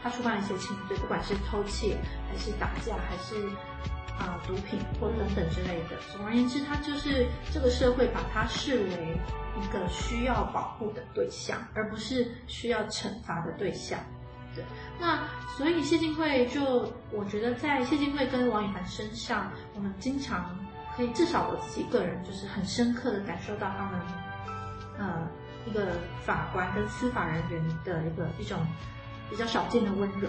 [0.02, 1.96] 他触犯一些轻罪，不管是偷窃
[2.28, 3.48] 还是打架，还是
[4.18, 5.96] 啊、毒品或等等之类的。
[6.12, 9.18] 总而言之，他就是这个社会把他视为
[9.60, 13.98] 一个需要保护的对象，而不是需要惩罚的对象。
[14.54, 14.64] 对，
[14.98, 15.24] 那
[15.56, 20.58] 所以谢晋慧就我觉得在谢晋慧跟王宇凡身上，我们经常
[20.96, 24.00] 可以至少我自己个人就是很深刻的感受到他们，
[24.98, 25.28] 呃。
[25.66, 28.58] 一个法官跟司法人员的一个一种
[29.28, 30.28] 比较少见的温柔，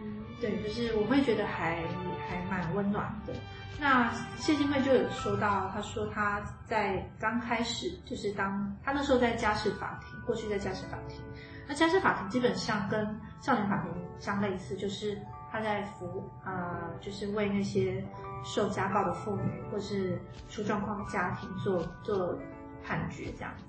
[0.00, 1.84] 嗯，对，就是我会觉得还
[2.28, 3.32] 还蛮温暖的。
[3.78, 11.18] 那谢金慧就有说到，他说他在刚开始就是当他那时候在家事法庭，过去在家事法庭，
[11.66, 15.18] 那家事法庭基本上跟少年法庭相类似，就是
[15.50, 18.04] 他在服呃，就是为那些
[18.44, 22.38] 受家暴的妇女或是出状况的家庭做做
[22.84, 23.64] 判决这样子。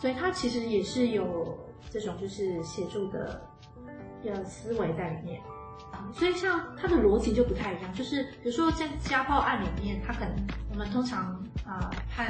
[0.00, 1.58] 所以他其实也是有
[1.90, 3.46] 这种就是协助的
[4.22, 5.42] 一个思维在里面，
[6.14, 10.34] 所以像他的逻辑就不太一样，就是比如说在家暴案里面，他可能
[10.70, 11.34] 我们通常
[11.66, 12.28] 啊、呃、判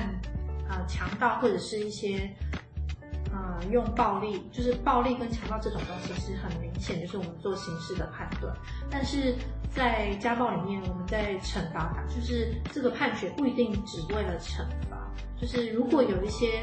[0.68, 2.28] 啊、呃、强盗或者是一些
[3.32, 8.52] 啊、呃、用暴力，就是暴力跟强盗这种东西是很明显，就是我们做刑事的判断，
[8.90, 9.36] 但是
[9.70, 14.58] 在家暴里面，我们在惩罚他，就是这个判决不一定只为了惩
[14.90, 15.08] 罚，
[15.40, 16.62] 就是如果有一些。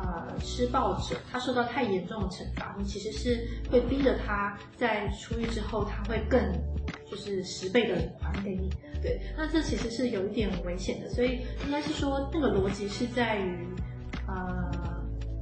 [0.00, 6.40] 呃，施暴者他受到太严重的惩罚，你其实是会逼着他在出狱之后，他会更
[7.10, 8.70] 就是十倍的还给你。
[9.02, 13.66] 对，那这其实是有一点危险的，所以应该是说那个逻辑是在于，
[14.28, 14.70] 呃，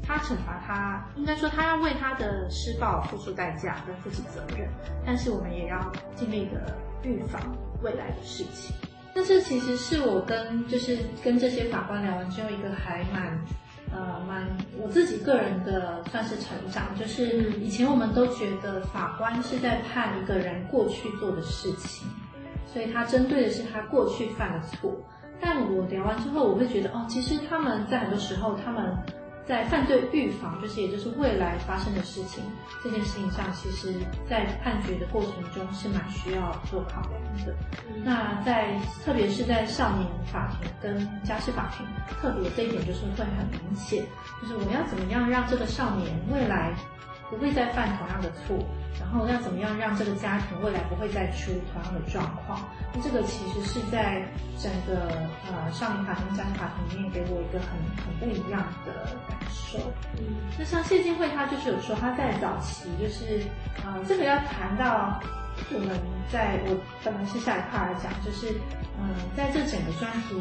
[0.03, 4.67] 他惩罚他，应该说他要为他的施暴付出代价跟负起责任，
[5.05, 8.75] 但是我们也要尽力的预防未来的事情。
[9.15, 13.39] 但是其实是我跟就是跟这些法官聊完之后，一个还蛮。
[13.93, 14.47] 呃，蛮
[14.81, 22.07] 我自己个人的算是成长，就是以前我们都觉得法官是在判一个人过去做的事情，
[22.73, 24.93] 所以他针对的是他过去犯的错。
[25.41, 28.97] 但我聊完之后，我会觉得哦，其实他们在很多时候，他们
[29.47, 32.43] 在犯罪预防，就是也就是未来发生的事情
[32.83, 33.95] 这件事情上，其实
[34.29, 37.55] 在判决的过程中是蛮需要做考量的。
[37.89, 41.87] 嗯、那在特别是在少年法庭跟家事法庭，
[42.21, 44.05] 特别这一点就是会很明显，
[44.43, 46.75] 就是我们要怎么样让这个少年未来
[47.31, 48.57] 不会再犯同样的错。
[48.99, 52.59] 然后要怎么样让这个家庭未来不会再出同样的状况？
[52.95, 54.27] 那这个其实是在
[54.59, 55.13] 整个
[55.53, 59.79] 呃少年法庭、家庭法庭里面给我一个很很不一样的感受。
[60.17, 63.43] 嗯，那像谢金惠他就是有说他在早期就是
[63.85, 65.21] 呃这个要谈到
[65.71, 66.01] 我们
[66.33, 68.49] 在我本来是下一块来讲，就是
[68.99, 70.41] 嗯、在这整个专题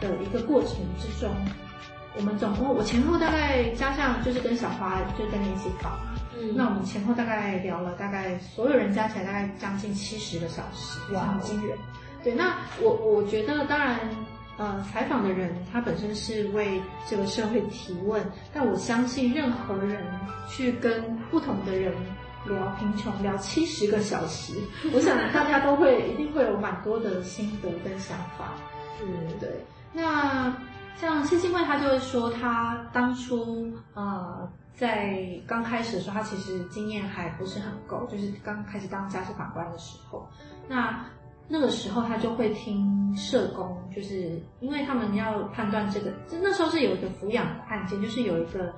[0.00, 1.34] 的一个过程之中，
[2.16, 5.98] 我们总共我前后大概加上就是跟小花就跟你一起跑。
[6.40, 11.76] 嗯、那我们前后大概聊了，大概所有人加起来大概将近七十个小时，哇，很惊人。
[12.22, 13.98] 对，那我我觉得当然，
[14.56, 20.04] 呃，采访的人他本身是为这个社会提问，但我相信任何人
[20.48, 21.92] 去跟不同的人
[22.46, 24.54] 聊贫穷聊七十个小时，
[24.94, 28.54] 我想大家都会一定会有蛮多的心得跟想法。
[29.02, 29.08] 嗯，
[29.40, 29.64] 对。
[29.92, 30.54] 那
[31.00, 34.48] 像谢金惠他就会说，他当初呃。
[34.78, 40.24] 在刚开始的时候，他其实经验还不是很够，就是刚开始当家事法官的时候，
[40.68, 41.04] 那
[41.48, 48.72] 那个时候他就会听社工，就是因为他们要判断这个，就那时候是有一个抚养的案件，就是有一个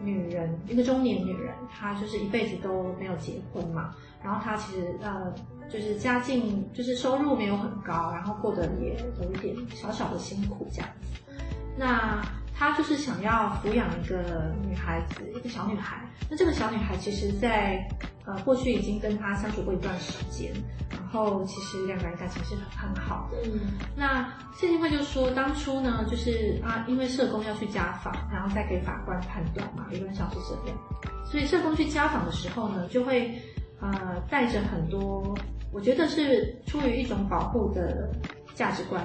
[0.00, 5.32] 女人，一个中年女人，她就是一辈子都没有结婚嘛，然后她其实呃，
[5.68, 11.30] 就是家境就是收入没有很高，然后过得也有一点小小的辛苦这样子，
[11.78, 12.20] 那。
[12.56, 16.00] 他就是想要抚养一个女孩子，一个小女孩。
[16.30, 17.88] 那这个小女孩其实在，在
[18.26, 20.52] 呃过去已经跟他相处过一段时间，
[20.90, 23.38] 然后其实两个人感情是很好的。
[23.44, 30.78] 嗯，那谢金惠就说，当初呢，就是啊，因为社工要去家访，然后再给法官判断嘛，理论上是这样。
[31.26, 33.36] 所以社工去家访的时候呢，就会
[33.80, 35.36] 呃带着很多，
[35.72, 38.10] 我觉得是出于一种保护的
[38.54, 39.04] 价值观。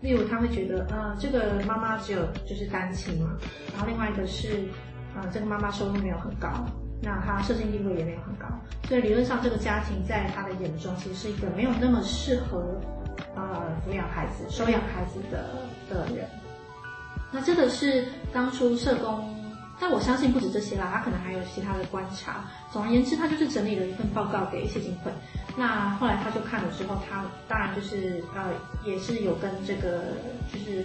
[0.00, 3.36] 例如，他会觉得，呃，这个妈妈只有就是单亲嘛，
[3.72, 4.64] 然后另外一个是，
[5.14, 6.64] 呃，这个妈妈收入没有很高，
[7.02, 8.46] 那她社会地位也没有很高，
[8.88, 12.80] 所以理论上这个家庭在他的眼中其实是一个没有那么适合，
[13.34, 13.42] 呃，
[13.86, 15.50] 抚养孩子、收养孩子的
[15.90, 16.26] 的人。
[17.32, 19.39] 那这个是当初社工。
[19.80, 22.44] 但我相信不止这些啦，他可能还有其他的观察。
[22.70, 25.10] 总而言之，他就是整理了一份报告给谢金惠。
[25.56, 28.52] 那后来他就看了之后，他当然就是呃，
[28.84, 30.16] 也是有跟这个
[30.52, 30.84] 就是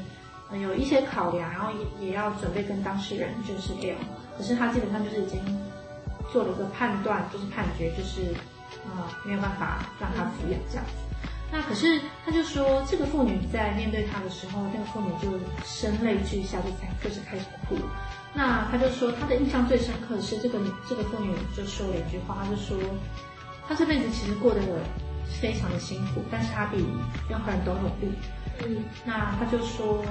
[0.58, 3.94] 有一些考量，然后也也要准备跟当事人就是聊。
[4.38, 5.40] 可是他基本上就是已经
[6.32, 8.34] 做了一个判断，就是判决，就是
[8.86, 10.92] 呃没有办法让他抚养这样子。
[11.52, 17.76] 那可是他就说，这个妇女在面对他的时候，那个妇女就声泪俱下，就才就是开始哭。
[18.36, 22.78] 那他就说，他的印象最深刻的是这个，这个妇女就说了一句话，他就说，
[23.66, 24.60] 他这辈子其实过得
[25.42, 26.86] 非常的辛苦，但是他比
[27.30, 28.14] 任何人都努力。
[28.60, 30.04] 嗯，那他就说，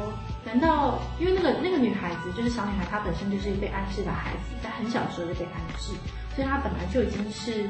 [0.43, 5.93] 难道因为那个那个女孩子就是小女孩，她本身就是一被安置的孩子，在很小的时候就被安置，
[6.35, 7.69] 所以她本来就已经是，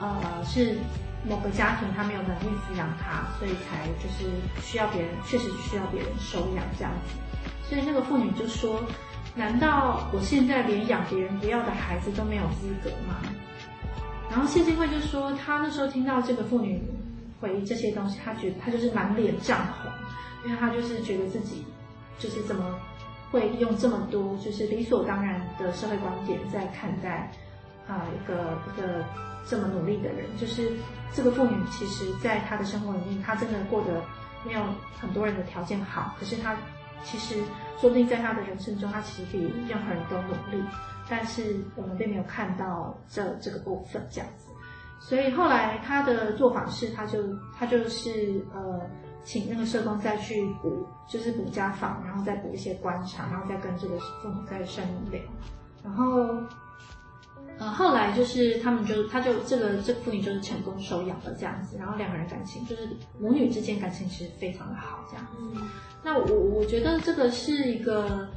[0.00, 0.76] 呃，是
[1.28, 4.30] 某个家庭她没有能力抚养她，所以才就是
[4.62, 7.16] 需要别人，确实需要别人收养这样子。
[7.68, 8.82] 所以那个妇女就说。
[9.36, 13.16] 难道我现在连养别人不要的孩子都没有资格吗？
[14.30, 16.82] 然后谢金惠就说，他那时候听到这个妇女
[17.38, 19.92] 回忆这些东西，他觉得他就是满脸涨红，
[20.46, 21.66] 因为他就是觉得自己
[22.18, 22.80] 就是怎么
[23.30, 27.30] 会用这么多就是理所当然的社会观点在看待
[27.86, 29.04] 啊、一个一个
[29.46, 30.72] 这么努力的人，就是
[31.12, 34.02] 这个妇女其实在她的生活里面，她真的过得
[34.46, 34.62] 没有
[34.98, 36.56] 很多人的条件好，可是她。
[37.04, 37.36] 其实，
[37.78, 40.64] 说不定在他的人生中，他其实比任何人都努力，
[41.08, 44.48] 但是我们并没有看到这这个部分这样子。
[45.00, 47.22] 所以后来他的做法是，他就
[47.56, 48.80] 他就是呃，
[49.22, 55.20] 请那个社工再去补，就是补家访，然后再补一些观察，然后再跟这个父母再深聊，
[55.84, 56.28] 然后。
[57.58, 62.86] 呃，后来就是他们就，他就这个这个妇女就是成功收养了这样子，然后两个人感情就是
[63.18, 65.38] 母女之间感情其实非常的好这样子。
[65.40, 65.62] 嗯、
[66.04, 68.28] 那我我觉得这个是一个，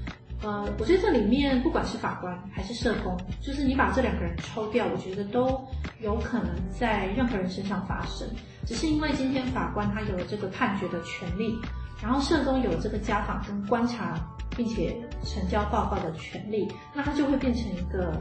[0.42, 5.62] 呃，我觉得这里面不管是法官还是社工，就是你把这两个人抽掉，我觉得都
[6.00, 8.26] 有可能在任何人身上发生，
[8.66, 11.60] 只是因为今天法官他有了这个判决的权利，
[12.02, 14.16] 然后社工有这个家访跟观察
[14.56, 18.14] 并且成交报告的权利，那他就会变成一个。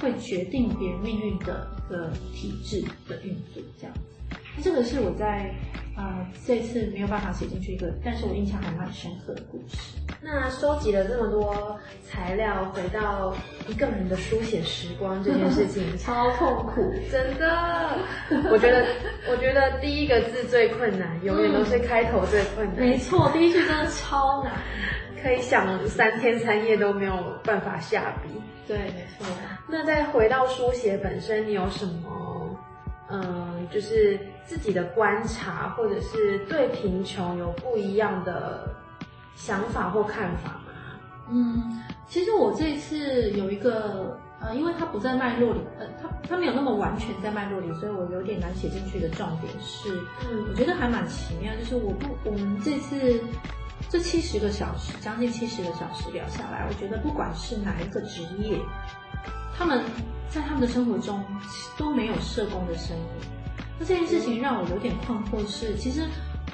[0.00, 4.00] 会决定别人命运的一个体制的运作，这样子。
[4.62, 5.54] 这个是我在
[5.96, 9.76] 呃这次没有办法写进去一个，但是我印象还蛮深刻的故事。
[10.22, 13.34] 那收集了这么多材料，回到
[13.68, 17.98] 一个人的书写时光这件事情 超痛苦，真的。
[18.50, 18.86] 我觉得，
[19.30, 22.76] 我觉得第一个字最困难，永远都是开头最困难。
[22.76, 24.52] 没错，第一句真的超难，
[25.22, 27.14] 可以想三天三夜都没有
[27.44, 28.28] 办法下笔。
[28.70, 29.26] 对，没错。
[29.66, 32.56] 那再回到书写本身，你有什么，
[33.08, 34.16] 嗯，就是
[34.46, 38.72] 自己的观察，或者是对贫穷有不一样的
[39.34, 40.62] 想法或看法吗？
[41.30, 49.92] 嗯，其实我这次有一个，呃，因为它不在脉络里，呃，它它没有那么完全在脉络里，所以我有点难写进去的重点是，
[50.30, 53.20] 嗯，我觉得还蛮奇妙，就是我不，我们这次。
[53.90, 58.56] 这七十个小时，将近七十个小时聊下来，我觉得不管是哪一个职业，
[59.58, 59.82] 他们
[60.28, 61.20] 在他们的生活中
[61.76, 63.04] 都没有社工的身影。
[63.80, 66.06] 那这件事情让我有点困惑是，其实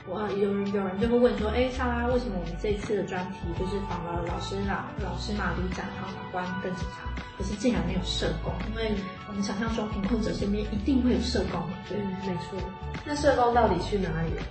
[0.09, 8.51] 我有有人就会问说，哎，莎拉，为什么我们这一次的专题就是访了老师啦、老师嘛、里长、还有法官跟警察，可是竟然没有社工？
[8.71, 8.95] 因为
[9.29, 12.59] 我们想象中贫困者身边一定会有社工，对，没错。
[13.05, 14.43] 那社工到底去哪里了？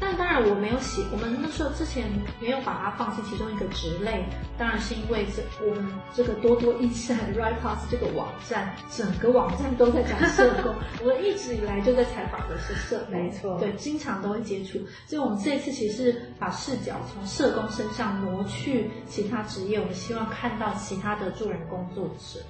[0.00, 4.24] 但当然我没有写，我们那时候之前没有把它放进其中一个职类，
[4.58, 22.40] 当然是因为这我们这个多多益善 Riotous 这个网站，整个网站都在讲社工， 我们一直以来就在采访的是社工，没错，对，经常都会接触，所以我们这一次其实是把视角从社工身上挪去其他职业，我们希望看到其他的助人工作者。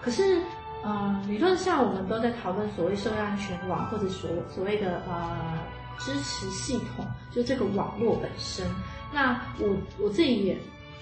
[0.00, 0.40] 可是，
[0.84, 5.58] 呃，理论上我们都在讨论所谓社会安全网或者所所谓的呃。
[5.98, 8.66] 支持系统就这个网络本身，
[9.12, 10.54] 那我我自己也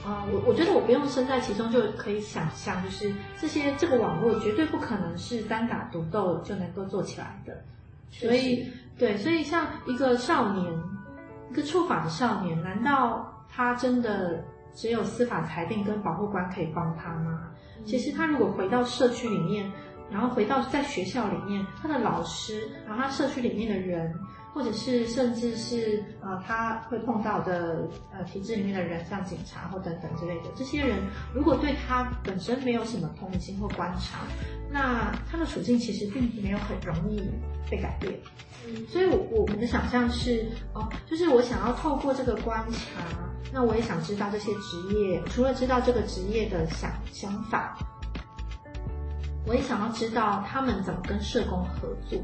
[0.05, 7.63] 啊、呃，我我觉得我不用身在其中就可以想象，就是这些这个网络绝对不可能是单打独斗就能够做起来的，
[8.11, 8.69] 所以
[8.99, 10.73] 对，所以像一个少年，
[11.51, 17.49] 一个触法的少年，难道他真的只有司法裁定跟保护官可以帮他吗？
[17.79, 19.71] 嗯、其实他如果回到社区里面，
[20.11, 24.15] 然后回到在学校里面，他的老师，然后他社区里面的人。
[24.55, 30.97] 或者是甚至是呃他会碰到的呃体制里面的人，像警察或等等之类的这些人，
[31.35, 34.21] 如果对他本身没有什么同理心或观察，
[34.71, 37.21] 那他的处境其实并没有很容易
[37.69, 38.15] 被改变。
[38.67, 43.03] 嗯，所以我我们的想象是哦，就是我想要透过这个观察，
[43.53, 47.77] 那我也想知道这些职业，除了知道这个职业的想想法，
[49.47, 52.19] 我也想要知道他们怎么跟社工合作。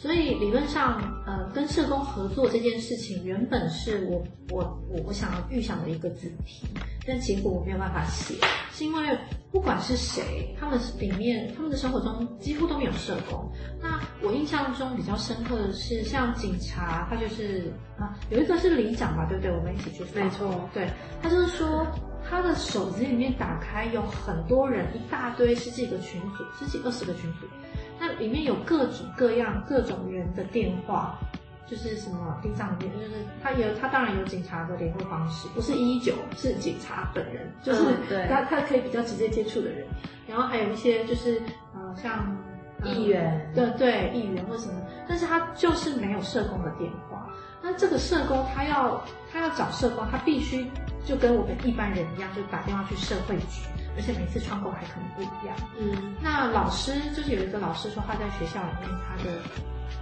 [0.00, 6.66] 所以理论上，呃，跟社工合作这件事情原本是我我我我想要预想的一个主题，
[7.06, 8.34] 但结果我没有办法写，
[8.72, 9.18] 是因为
[9.52, 13.52] 不管是谁，他们里面他们的生活中几乎都没有社工。
[13.78, 19.52] 那我印象中比较深刻的是，像警察，他就是啊，有一个是里长吧，对不对？
[19.52, 20.02] 我们一起去。
[20.14, 20.88] 没错，对，
[21.20, 21.86] 他就是说
[22.26, 27.46] 他的手机里面打开有很多人，一大堆十几个群组，十几二十个群组。
[28.00, 31.18] 那里面有各种各样各种人的电话，
[31.66, 37.84] 就是什么地上的，就是他有他当然有警察的联络方式，不是一一九，是警察本人，就是
[38.26, 39.86] 他他可以比较直接接触的人。
[40.26, 41.42] 然后还有一些就是
[41.74, 42.34] 呃像
[42.84, 47.28] 议员，对对议员或什么，但是他就是没有社工的电话。
[47.62, 50.66] 那这个社工他要他要找社工，他必须
[51.04, 53.68] 就跟我们一般人一样，就打电话去社会局。
[54.00, 55.54] 而且每次窗口还可能不一样。
[55.78, 59.36] 嗯，那老师就是有一个老师说他在学校里面，他的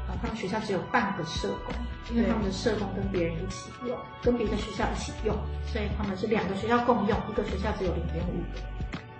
[0.07, 1.74] 呃，他们学校只有半个社工，
[2.14, 5.34] 因为他们的社工跟别人一起用，跟别的学校一起用，
[5.66, 8.61] 所以他们是两个学校共用，一个学校只有零点五个。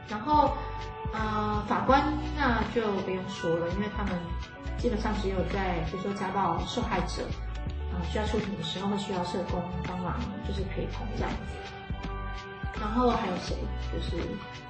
[0.09, 0.57] 然后
[1.13, 2.01] 呃，法官
[2.37, 4.15] 那就不用说了，因为他们
[4.79, 7.27] 基本上只有在比如说家暴受害者
[7.91, 11.57] 啊、呃、需要出庭的时候，会需要社工帮忙，就是陪同这样子。
[12.81, 13.57] 然后还有谁？
[13.93, 14.23] 就是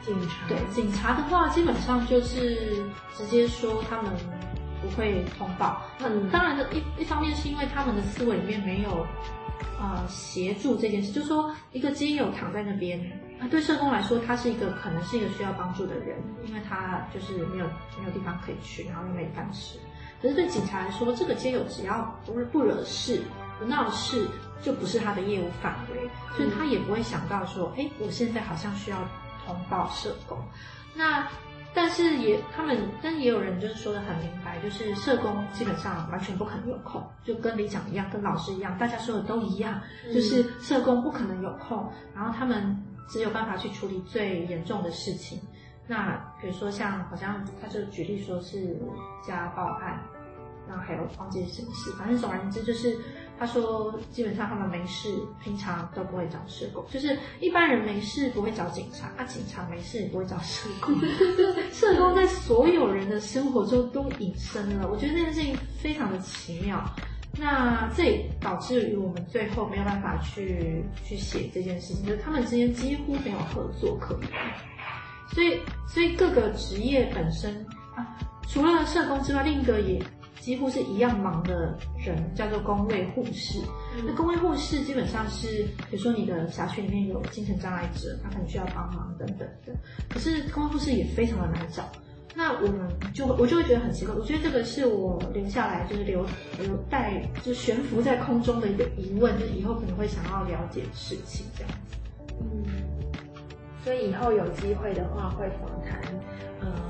[0.03, 0.49] 警察。
[0.49, 2.85] 对，警察的话，基本上就是
[3.17, 4.13] 直接说他们
[4.81, 5.83] 不会通报。
[6.01, 9.07] 嗯，当然的一一方面是因为他们的思维里面没有
[9.81, 13.01] 呃协助这件事，就是说一个街友躺在那边，
[13.39, 17.67] 那，对社工来说，他是一个可能是一个需要帮助的人，因为他就是没有
[17.99, 19.79] 没有地方可以去，然后又没饭吃。
[20.21, 23.23] 可是对警察来说，这个街友只要不是不惹事、
[23.59, 24.27] 不闹事。
[24.61, 28.99] 就不是他的业务范围，所以他也不会想到说，哎，我现在好像需要
[29.49, 30.39] 通报社工。
[30.95, 31.27] 那
[31.73, 39.81] 但是也他们，但也有人就是说的很明白，就是社工基本上完全不可能有空，就跟里长一样，跟老师一样，大家说的都一样，
[40.13, 42.77] 就是社工不可能有空，然后他们
[43.09, 45.41] 只有办法去处理最严重的事情。
[45.87, 48.77] 那比如说像好像他就举例说是
[49.27, 50.03] 家暴案，
[50.69, 52.99] 然后还有忘记是什么事，反正总而言之就是。
[53.39, 55.09] 他说基本上他们没事，
[55.43, 60.95] 平常都不会找社工，就是一般人没事不会找警察，啊，警察没事也不会找社工，
[61.73, 64.89] 社工在所有人的生活中都隐身了。
[64.91, 66.85] 我觉得这件事情非常的奇妙。
[67.41, 74.31] 那这也导致于我们最后没有办法去去写这件事情，就是他们之间几乎没有合作可言。
[75.31, 77.65] 所以，所以各个职业本身
[77.95, 78.19] 啊，
[78.49, 80.03] 除了社工之外，另一个也
[80.41, 83.59] 几乎是一样忙的人叫做工位护士。
[83.97, 89.73] 嗯、那工位护士基本上是，比如说你的辖区里面有精神障碍者，他可能需要帮忙等等的。
[90.09, 91.85] 可是公卫护士也非常的难找。
[92.35, 96.25] 那我们就我就会觉得很奇怪，我觉得这个是我留下来就是留
[96.61, 101.97] 留带就悬浮在空中的一个疑问，就是以后可能会想要了解的事情这样子。
[102.41, 102.65] 嗯，
[103.83, 106.38] 所以以后有机会的话会访谈，呃，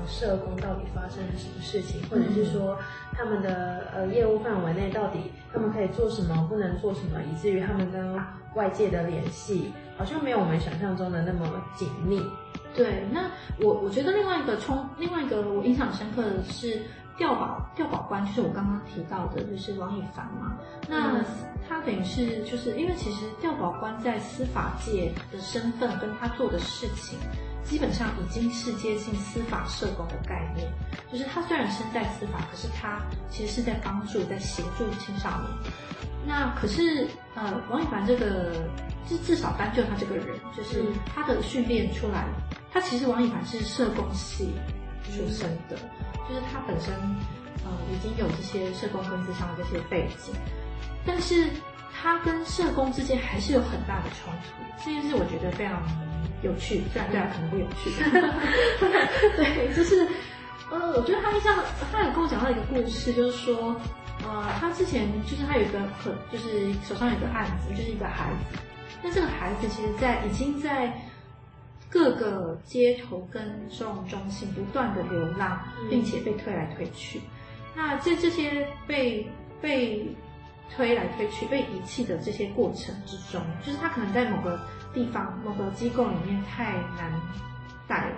[0.09, 2.77] 社工到底发生了什么事情，或者是说
[3.13, 8.19] 他们的呃业务范围内到底他们可以做什么，不能做什么，以至于他们跟
[8.55, 12.21] 外界的联系好像没有我们想象中的那么紧密。
[12.75, 13.29] 对，那
[13.59, 16.81] 我我觉得另外一个冲，另外一个我印象深刻的是
[17.17, 20.57] 调保调保官，就是我刚刚提到的，就是王以凡嘛。
[20.87, 21.23] 那
[21.67, 27.17] 他等于是就是因为其实调保官在司法界的身份跟他做的事情，
[27.63, 30.71] 基本上已经是接近司法社工的概念。
[31.11, 35.73] 就是他虽然身在司法，可是他其实是在帮助、在协助青少年。
[36.25, 38.67] 那可是呃，王一凡这个
[39.07, 40.83] 至至少单就他这个人，就是
[41.15, 42.25] 他的训练出来。
[42.71, 44.53] 他其实王一凡是社工系
[45.05, 45.75] 出身的，
[46.27, 46.93] 就是他本身
[47.63, 50.35] 呃已经有这些社工分子上的这些背景，
[51.05, 51.49] 但是
[52.01, 54.83] 他跟社工之间还是有很大的冲突。
[54.83, 55.83] 这件事我觉得非常
[56.41, 57.91] 有趣，虽然大家可能不有趣。
[59.35, 60.07] 对，就是
[60.71, 61.55] 呃，我觉得他印象，
[61.91, 63.75] 他有跟我讲到一个故事，就是说
[64.23, 68.59] 呃，他之前就是他有一个很，就是手上有一个案子，就是一个孩子，
[69.03, 70.93] 那这个孩子其实在已经在。
[71.91, 77.19] 各个街头跟收容中心不断的流浪，并且被推来推去。
[77.75, 79.27] 那在这些被
[79.59, 80.15] 被
[80.75, 84.59] 推来推去、被遗弃的这些过程之中，就是他可能在某个
[84.93, 87.11] 地方、某个机构里面太难
[87.87, 88.15] 带了，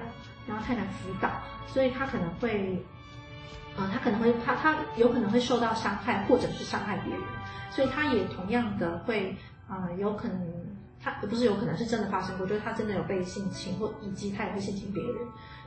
[0.48, 1.30] 然后太难辅导，
[1.68, 2.84] 所以他可能会，
[3.78, 7.24] 呃，他可能会他他有可能会受到伤害，或者是伤害别人，
[7.72, 9.36] 所以他也同样的会，
[9.70, 10.42] 呃，有可能。
[11.04, 15.16] 他不是有可能是真的发生过，就是他真的有被性侵，或以及他也会性侵别人。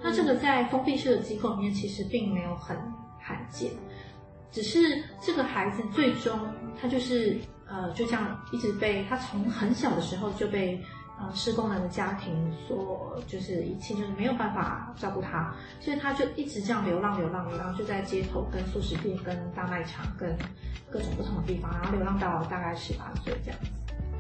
[0.01, 2.77] 那这个在封闭式的机构里面其实并没有很
[3.19, 3.73] 罕见，
[4.55, 6.39] 只是这个孩子最终
[6.81, 7.37] 他就是
[7.67, 10.81] 呃就这样一直被他从很小的时候就被
[11.19, 12.33] 呃失功能的家庭
[12.69, 20.37] 所就是遗弃，就是没有办法照顾他，所以他就一直这样流浪流浪流浪，就在街头、跟速食店、跟大卖场、跟
[20.89, 23.71] 各种不同的地方，然后流浪到大概十八岁这样子。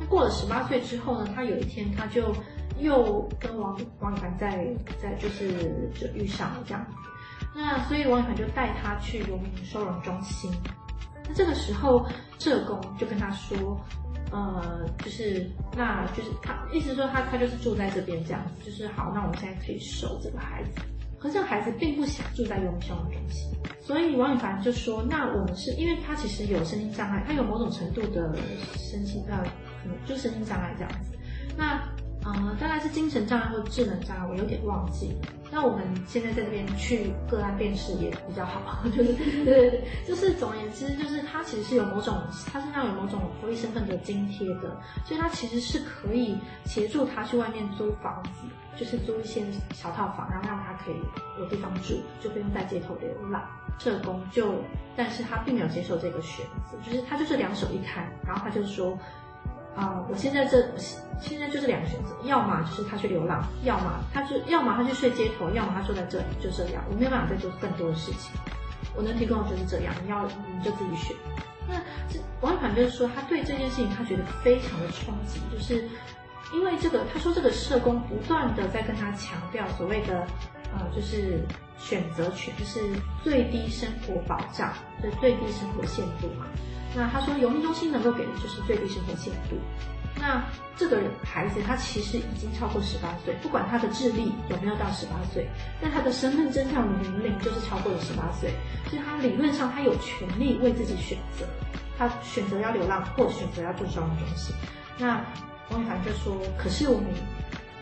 [0.00, 2.34] 那过了十八岁之后呢，他有一天他就
[2.80, 4.66] 又跟王王以凡在
[5.00, 6.92] 在就是就遇上了这样子，
[7.54, 10.50] 那所以王以凡就带他去游民收容中心。
[11.26, 12.06] 那这个时候
[12.38, 13.80] 社工就跟他说，
[14.30, 20.82] 呃，就是那就是他意思说他他就是住在这边这样子，就是好，那我们现在可以收这个孩子。
[21.18, 23.50] 可是这个孩子并不想住在游民收容中心，
[23.80, 28.36] 所以王宇凡就说，那我们是因为他其实有身心障碍，他有某种程度的
[28.76, 29.44] 身心呃。
[30.06, 31.14] 就身心障碍这样子，
[31.58, 31.86] 那
[32.24, 35.28] 呃大概是精神障碍或智能障碍，我有点忘记了。
[35.50, 42.16] 那我们现在在这边去个案辨识也比较好， 就是对对对，就是总而言之，就是他其实是有某种，
[42.50, 48.40] 他身上有某种福利身份的津贴的，所以他其实是可以协助他去外面租房子，
[48.76, 50.96] 就是租一些小套房，然后让他可以
[51.38, 53.42] 有地方住，就不用在街头流浪。
[53.78, 54.54] 社工就，
[54.96, 58.98] 但是他并没有接受这个选择，就是他就是两手一摊，然后他就说。
[59.76, 60.64] 啊、我现在这
[61.20, 68.30] 现在就是两个选择，要么就是他去流浪，要么他就要么他去睡街头，要么他坐在这里，就这样，我没有办法再做更多的事情。
[68.94, 71.16] 我能提供的就是这样，你要你就自己选。
[71.66, 71.74] 那
[72.08, 75.88] 这王一凡就是说，他对这件事情他觉得非常的冲击，就是
[76.52, 80.26] 因为这个，他说这个社工不断的在跟他强调所谓的
[80.72, 81.42] 呃，就是
[81.78, 82.80] 选择权，就是
[83.24, 84.72] 最低生活保障，
[85.02, 86.46] 就是最低生活限度嘛。
[86.96, 89.56] 那他说，游民中心能够给的就是最低生活限度。
[90.16, 90.44] 那
[90.76, 95.46] 这个孩子他其实已经超过十八岁，不管他的智力有没有到十八岁，
[95.82, 98.54] 但他的身份证上的年龄就是超过了十八岁，
[98.88, 101.44] 所以他理论上他有权利为自己选择，
[101.98, 104.54] 他选择要流浪或选择要住收容中心。
[104.96, 105.20] 那
[105.70, 107.06] 王以凡就说，可是我们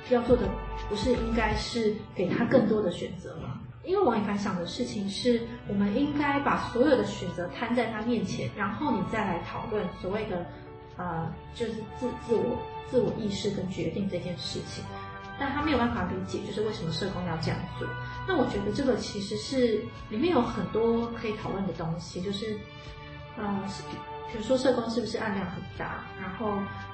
[0.08, 0.48] 要做的
[0.88, 3.51] 不是应该是给他更多的选择吗？
[3.84, 10.46] 因为王一凡想的事情是，我们应该把所有的选择摊在他面前，然后你再来讨论所谓的，
[10.96, 12.58] 呃，就是自自我
[12.88, 14.84] 自我意识跟决定这件事情。
[15.40, 17.88] 但他没有办法理解，就是为什么社工要这样做。
[18.28, 22.56] 那我觉得这个其实是里面有很多可以讨论的东西，就是，
[23.36, 23.64] 呃，
[24.30, 26.52] 比如说社工是不是案量很大，然后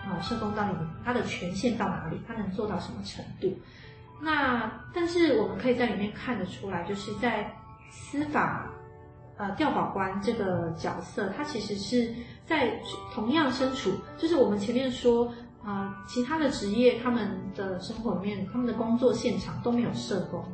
[0.08, 0.70] 呃，社工到底
[1.04, 3.52] 他的权限到哪里，他能做到什么程度？
[4.20, 7.54] 那但是我们可以在里面看得出来，就是在
[7.90, 8.70] 司法
[9.36, 12.12] 呃调保官这个角色，他其实是
[12.44, 12.72] 在
[13.14, 15.32] 同样身处，就是我们前面说
[15.64, 20.44] 啊、其他的职业他们的生活里面，他们的工作现场都没有社工，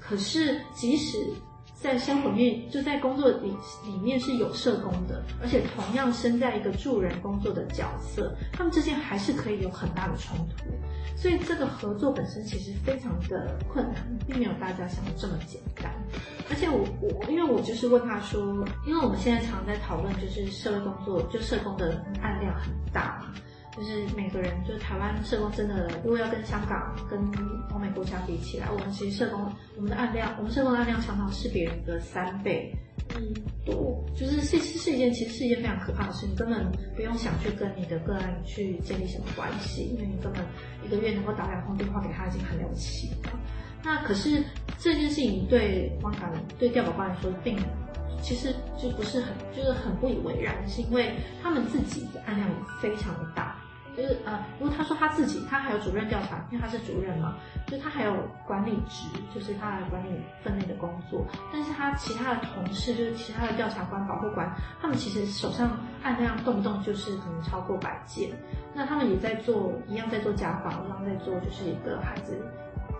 [0.00, 1.32] 可是即使。
[1.84, 3.54] 在生活面，就在工作里
[3.84, 10.64] 里面是有社工的，而且同样身在一个助人工作的角色，他们之间还是可以有很大的冲突，
[11.14, 15.92] 所以这个合作本身其实非常的困难，并没有大家想的这么简单。
[16.48, 18.40] 而且我我因为我就是问他说，
[18.86, 23.34] 因为我们现在常在讨论就是社会工作，就社工的案量很大嘛。
[23.76, 27.20] 就是每个人，就是台湾社工真的，如果要跟香港、跟
[27.72, 32.72] 欧美国家比起来，我们其实社工，我们的案量，我们社工的案量常常是别人的三倍，
[33.16, 40.44] 嗯，多，就是是是一件其实是一件非常可怕的事，你根本不用想去跟你的个案去建立什么关系，因为你根本
[40.84, 43.32] 一个月能够打两通电话给他已经很了不起了。
[43.82, 44.42] 那可是
[44.78, 47.58] 这件事情对汪卡对调保官来说，并
[48.22, 51.12] 其实就不是很就是很不以为然，是因为
[51.42, 53.60] 他们自己的案量也非常的大。
[53.96, 57.36] 就是呃，如果他说他自己，他还有主任调查，因为他是主任嘛，
[57.66, 58.14] 就他还有
[58.46, 60.08] 管理职，就是他的管理
[60.42, 61.24] 分内的工作。
[61.52, 68.30] 但是他其他的同事，就是其他的调查官、保护官，他们其实手上案量动不动就是可能超过百件。
[68.74, 72.36] 那他们也在做一样，在做家访，一样在做就是一个孩子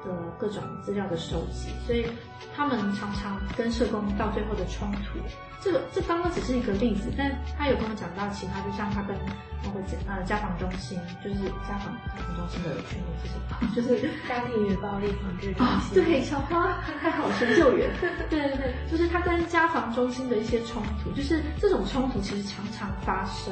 [0.05, 2.07] 的各种资料的收集，所以
[2.55, 5.18] 他们常常跟社工到最后的冲突。
[5.64, 9.16] 这个这刚刚只是一个例子，但他有跟我讲到其他，就像他跟
[9.62, 11.36] 那个呃家访中心，就是
[11.66, 13.72] 家访家访中心的全名是什么？
[13.74, 16.02] 就是家庭与暴力防治中心。
[16.02, 17.88] 哦、对，小花 还好了，神救援。
[18.28, 23.50] 对对对，就是他跟家访中心的一些冲突，就是这种冲突其实常常发生。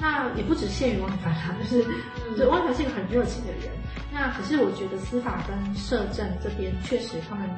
[0.00, 1.86] 那也不只限于汪凡他，就是
[2.36, 3.70] 就汪凡是一个很热情的人。
[4.12, 7.48] 那可是我觉得司法跟社政这边确实他们。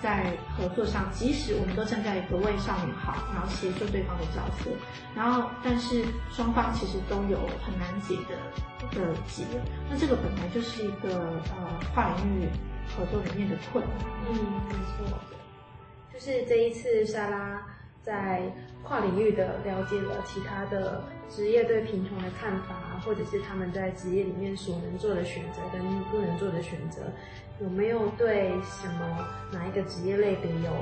[0.00, 4.70] 在合作上，即使我们都站在一个为少女好，然后协助对方的角色，
[5.14, 8.36] 然后但是双方其实都有很难解的
[8.96, 9.44] 的结。
[9.90, 12.48] 那这个本来就是一个呃跨领域
[12.96, 14.06] 合作里面的困难。
[14.28, 14.34] 嗯，
[14.68, 15.18] 没错。
[16.12, 17.62] 就是这一次莎拉
[18.02, 18.42] 在
[18.82, 27.02] 跨领域的了解了其他的职业对贫穷的看法，或者是他们在职业里面所能做的选择跟不能做的选择。
[27.60, 30.72] 有没有对什么哪一个职业类别有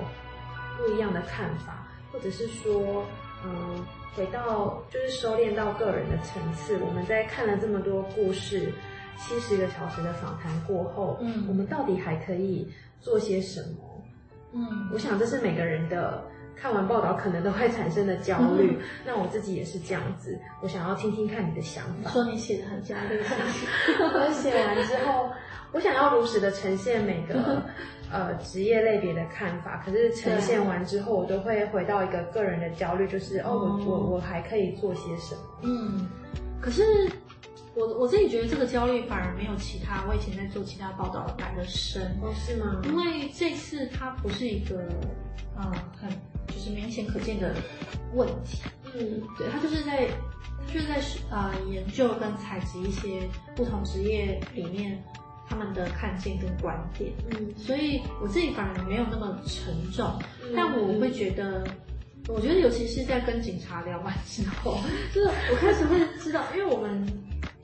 [0.77, 3.05] 不一样的看法，或者是说，
[3.45, 8.72] 嗯，回到就是收敛到个人的层次，我们在看了这么多故事，
[9.18, 12.70] 七十个小时的访谈过后，嗯，我们到底还可以
[13.01, 14.03] 做些什么？
[14.53, 16.22] 嗯，我想这是每个人的
[16.61, 18.76] 看完报道可能都会产生的焦虑。
[18.80, 22.11] 嗯、那我自己也是这样子，我想要听听看你的想法。
[22.11, 23.20] 说你写的很焦虑，
[24.14, 25.30] 我写完之后。
[25.72, 27.61] 我想要如实的呈现每个
[28.11, 35.40] 呃职业类别的看法，可是呈现完之后，我都会回到一个个人的焦虑，就是哦，我我我还可以做些什么？
[35.64, 36.09] 嗯，
[36.61, 36.82] 可是
[37.77, 42.03] 我我自己觉得这个焦虑反而没有其他我以前在做其他报道来的深。
[42.22, 42.81] 哦，是吗？
[42.85, 44.89] 因为这次它不是一个
[45.57, 45.70] 呃
[46.01, 46.09] 很
[46.49, 47.55] 就是明显可见的
[48.14, 48.62] 问题。
[48.95, 50.09] 嗯，对，它就是在
[50.66, 51.01] 它就是在
[51.31, 53.20] 呃研究跟采集一些
[53.55, 55.03] 不同职业里面。
[55.49, 60.05] 他们的看见跟观点，嗯，所以我自己反而没有那么沉重，
[60.43, 61.64] 嗯、但我会觉得，
[62.27, 64.77] 我觉得尤其是在跟警察聊完之后，
[65.14, 67.07] 就是我开始会知道，因为我们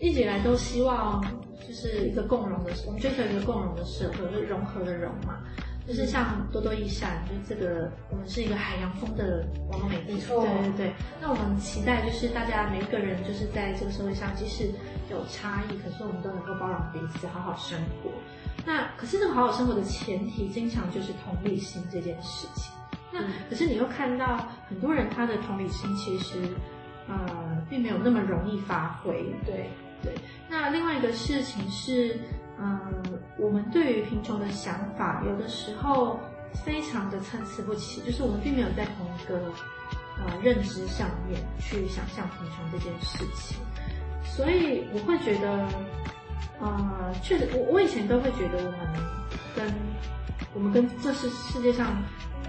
[0.03, 1.22] 一直以来都希望
[1.64, 5.38] 就是一个共融的，我们追求一个共融的社会，就是融合的融嘛。
[5.86, 10.92] 就是像多多益善，就是这个我们是一个海洋风的网络媒体，对对对。
[11.20, 14.70] 那我们期待就是大家每一个人就是在这个社会上，即使
[15.09, 18.11] 有差异，可是我们都能够包容彼此，好好生活。
[18.66, 22.72] 那可是这个好好生活的前提，经常就是同理心这件事情。
[23.12, 26.38] 那可是你又看到很多人他的同理心其实
[27.09, 29.34] 呃并没有那么容易发挥。
[29.44, 29.68] 对
[30.03, 30.14] 对。
[30.48, 32.18] 那另外一个事情是。
[32.64, 32.78] 嗯，
[33.38, 36.20] 我们对于贫穷的想法，有的时候
[36.64, 39.53] 非常的参差不齐，就是我们并没有在同一个
[40.18, 43.59] 呃认知上面去想象贫穷这件事情，
[44.22, 45.66] 所以我会觉得，
[46.61, 48.78] 呃，确实，我我以前都会觉得我们
[49.57, 49.74] 跟
[50.55, 52.00] 我们跟这是世界上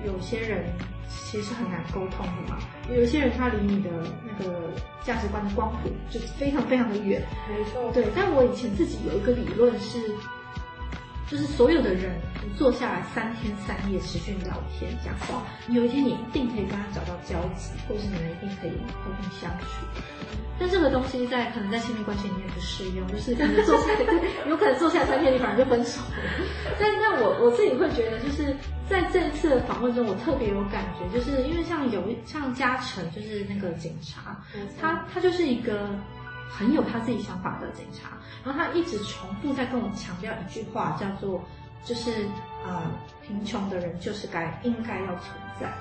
[0.06, 0.66] 有些人
[1.10, 2.58] 其实很难沟通的嘛。
[2.90, 3.90] 有一些人他离你的
[4.28, 4.70] 那个
[5.04, 7.22] 价值观的光谱就是非常非常的远。
[7.50, 7.92] 没错。
[7.94, 10.00] 对，但我以前自己有一个理论是，
[11.30, 12.12] 就是所有的人，
[12.44, 18.72] 你坐下来三天三夜持续聊天讲话，你有一天你一定可以跟他找到交集，或是你们一定可以
[19.04, 19.66] 和平相处。
[20.60, 26.16] 但这个东西在可能在亲密关系里面不适用，就是可能坐下来，有可能坐下来三天，你反而就分手了。
[26.80, 28.56] 但但我我自己会觉得，就是
[28.94, 34.40] 在这一次的访问中，我特别有感觉，就是因为像有像嘉诚，就是那个警察，
[34.80, 35.90] 他他就是一个
[36.48, 38.10] 很有他自己想法的警察，
[38.46, 41.44] 然后他一直重复在跟我强调一句话，叫做
[41.84, 42.28] 就是
[42.64, 42.84] 呃，
[43.26, 45.74] 贫穷的人就是该应该要存在。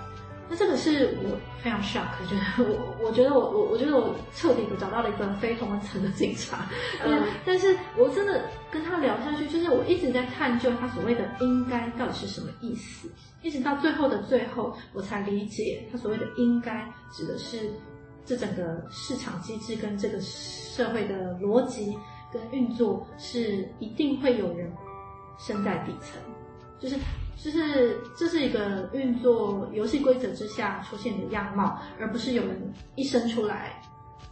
[0.52, 6.66] 那这个是我非常 shock，觉 得我我觉得我我我觉得我彻底的找到了一个非同温层的警察，
[7.02, 13.08] 嗯，但是我真的跟他聊下去，就是我一直在探究他所谓的应该到底是什么意思，
[13.40, 17.70] 一直到最后的最后，我才理解他所谓的应该指的是
[18.26, 21.96] 这整个市场机制跟这个社会的逻辑
[22.30, 24.70] 跟运作是一定会有人
[25.38, 26.20] 身在底层，
[26.78, 26.96] 就是。
[27.36, 32.56] 就是这是一个运作游戏规则之下出现的样貌，而不是有人
[32.94, 33.80] 一生出来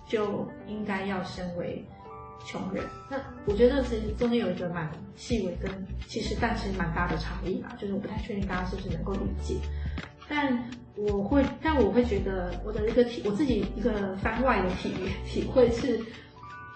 [0.07, 1.85] 就应该要身为
[2.45, 2.85] 穷人。
[3.11, 5.71] 那我觉得其实中间有一个蛮细微跟
[6.07, 9.57] 其实但其实蛮大的差异嘛，就是我不太确定大家是不是能够理解。
[10.29, 14.95] 但我会，但我会觉得我的一个体，我自己一个番外的体
[15.25, 15.99] 体会是。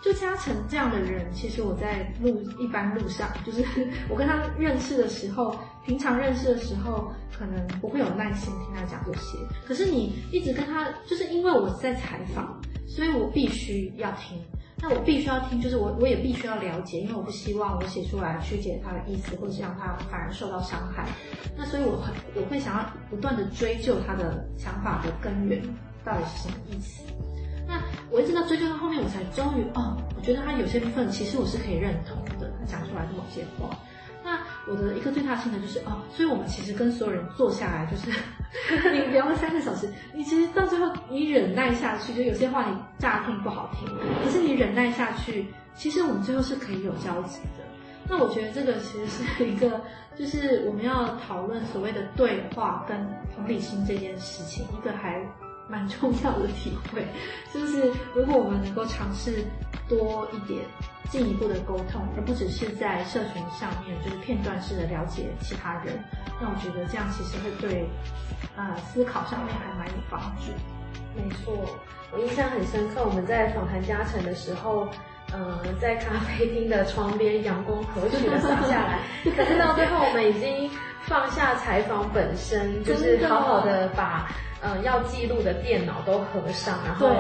[0.05, 3.65] 就嘉诚这样的人，其实我在路一般路上，就是
[4.11, 9.39] 我跟他认识的时候，平常认识的时候，可能不会有耐心听他讲这些。
[9.67, 14.39] 可是你一直跟他，就是因为我在采访，所以我必须要听。
[14.77, 21.09] 那我必须要听，就是我我也必须要了解，因为我不希望我写出来曲解他的意思，或者是让他反而受到伤害。
[21.57, 25.63] 那所以我很我会想要不断的追究他的想法的根源
[26.05, 27.03] 到底是什么意思。
[27.67, 33.71] 那我一直到追究到后面，我才终于哦，我觉得他有些部分其实我是可以认同的，他讲出来的某些话。
[34.23, 38.11] 那我的一个最大心得就是哦，所以我们其实跟所有人坐下来，就是
[38.91, 43.87] 你聊了三个小时，你其实到最后你忍耐下去，就有些话你乍听不好听，
[44.25, 47.65] 可是你忍耐下去，其实我们最后是可以有交集的。
[48.09, 49.81] 那我觉得这个其实是一个，
[50.17, 52.97] 就是我们要讨论所谓的对话跟
[53.35, 55.23] 同理心这件事情，一个还。
[55.69, 57.07] 蛮重要的体会，
[57.53, 59.45] 就是如果我们能够尝试
[59.89, 60.65] 多一点
[61.11, 66.03] 进一步的沟通，而不只是在社群上面就是片段式的了解其他人，
[66.41, 67.89] 那我觉得这样其实会对
[68.57, 70.53] 呃思考上面还蛮有帮助。
[71.17, 71.55] 没错，
[72.13, 74.89] 我印象很深刻，我们在访谈嘉诚的时候，
[75.33, 78.99] 嗯、呃，在咖啡厅的窗边，阳光和煦的洒下来，
[79.37, 80.69] 可是到最后我们已经
[81.07, 84.29] 放下采访本身，就是好好的把。
[84.67, 87.11] 嗯，要记录的电脑都合上，然后，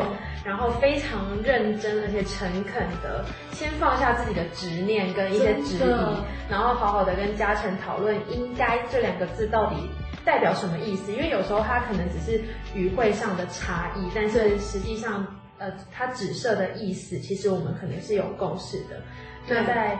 [0.42, 3.22] 然后非常认真而且诚恳的，
[3.52, 6.16] 先放下自己的执念跟一些质疑，
[6.48, 9.76] 然后好好的跟嘉诚讨论“应该”这两个字到底
[10.24, 11.12] 代表什么意思。
[11.12, 15.26] 因为有时候它可能只是语汇上的差异，但是实际上，
[15.58, 19.02] 呃，它指涉的意思，其实我们可能是有共识的。
[19.46, 19.98] 那在。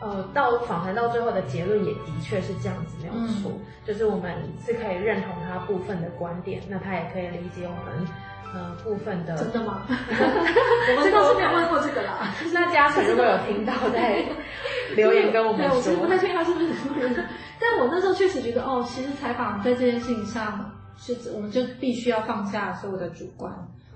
[0.00, 4.34] 呃，到访谈到最后的结论也的确是这样子，没有错，嗯、就是我们
[4.64, 8.06] 是可以认同他部分的观点，那他也可以理解我们
[8.52, 9.36] 呃部分的。
[9.36, 9.82] 真的吗？
[9.88, 12.34] 我们倒是没有问过这个啦。
[12.52, 14.22] 那嘉诚如果有听到，在
[14.96, 15.82] 留言跟我们说。
[15.82, 17.14] 对，我不太确定他是不是很多人，
[17.60, 23.50] 但我那时候确实觉得，哦，其实采访在这件事情上，是我们就必须要放下所有的主观。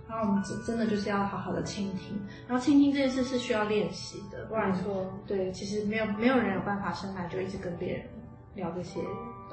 [0.09, 8.03] 然后我们真真的就是要好好的倾听，然后倾听这件事是需要练习的，不然说对，其实没有没有人有办法生来就一直跟别人
[8.55, 9.01] 聊这些。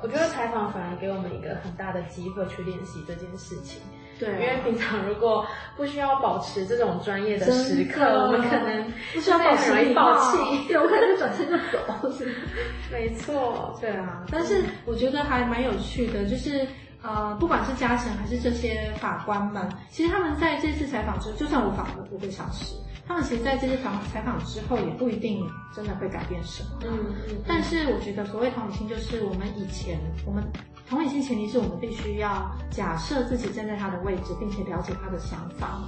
[0.02, 3.82] 我觉得采访反而给我们一个很大的机会去练习这件事情。
[4.18, 5.46] 对、啊，因为平常如果
[5.76, 10.32] 不需要保持这种专业的时刻，我们可能不需要保持礼貌，
[10.70, 12.10] 对，我可能就转身就走。
[12.90, 14.24] 没错，对啊。
[14.32, 16.66] 但是我觉得还蛮有趣的，就是。
[17.06, 22.74] 呃，不管是嘉诚还是这些法官们，其实他们在这次采访之后，就算我访了五个小时，
[23.08, 26.70] 他们其实在这次访采访之后，也不一定真的会改变什么。
[26.84, 27.16] 嗯嗯。
[27.30, 30.44] 嗯，但是我觉得，所谓同理心，就是我们以前，我们
[30.90, 35.82] 同理心前提是我们必须要假设自己站在他的位置，并且了解他的想法。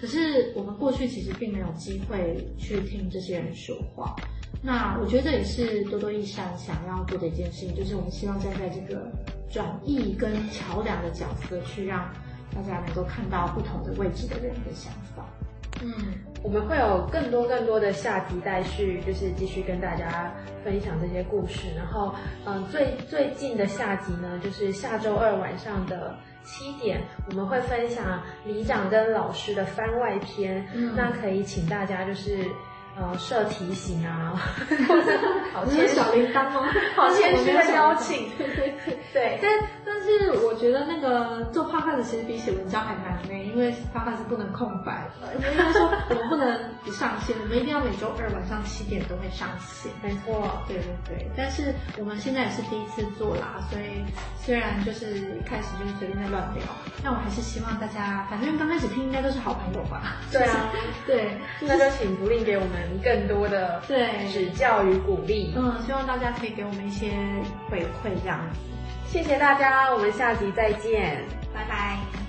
[0.00, 4.14] 可是我们过去其实并没有机会去听这些人说话。
[4.62, 9.10] 那我觉得这也是多多益善想要做的一件事情，就是我们希望站在这个
[9.50, 12.10] 转译跟桥梁的角色，去让
[12.54, 15.24] 大家能够看到不同的位置的人的想法。
[15.80, 15.92] 嗯，
[16.42, 20.34] 我们会有更多更多的下集待续，就是继续跟大家
[20.64, 21.68] 分享这些故事。
[21.76, 22.12] 然后，
[22.46, 26.16] 嗯，最最近的下集呢，就是下周二晚上的
[26.48, 30.66] 七点，我们会分享里长跟老师的番外篇。
[30.74, 32.48] 嗯，那可以请大家就是。
[33.00, 34.34] 呃，设提醒啊，
[34.88, 35.12] 或 者
[35.52, 36.68] 好牵小铃铛吗？
[36.96, 39.38] 好谦虚的邀请， 对对对对。
[39.40, 39.50] 但
[39.84, 49.92] 但是我觉得那个做 podcast 其实比写文章还难呢，因为 podcast 是不能空白的，应该说我们不能不上线，我们一定要每周二晚上七点都会上线。
[50.02, 51.30] 没错，对对对。
[51.36, 54.04] 但是我们现在也是第一次做啦，所以
[54.40, 56.64] 虽然就是一开始就是随便在乱聊，
[57.04, 60.16] 但我还是希望大家，反正刚开始听应该都是好朋友吧？
[60.32, 60.70] 对啊，
[61.06, 62.87] 对，那就请福利给我们。
[63.02, 67.10] 更多的对指教与鼓励，嗯，希望大家可以给我们一些
[67.70, 68.58] 回馈，这样子。
[69.06, 71.22] 谢谢大家，我们下集再见，
[71.54, 72.27] 拜拜。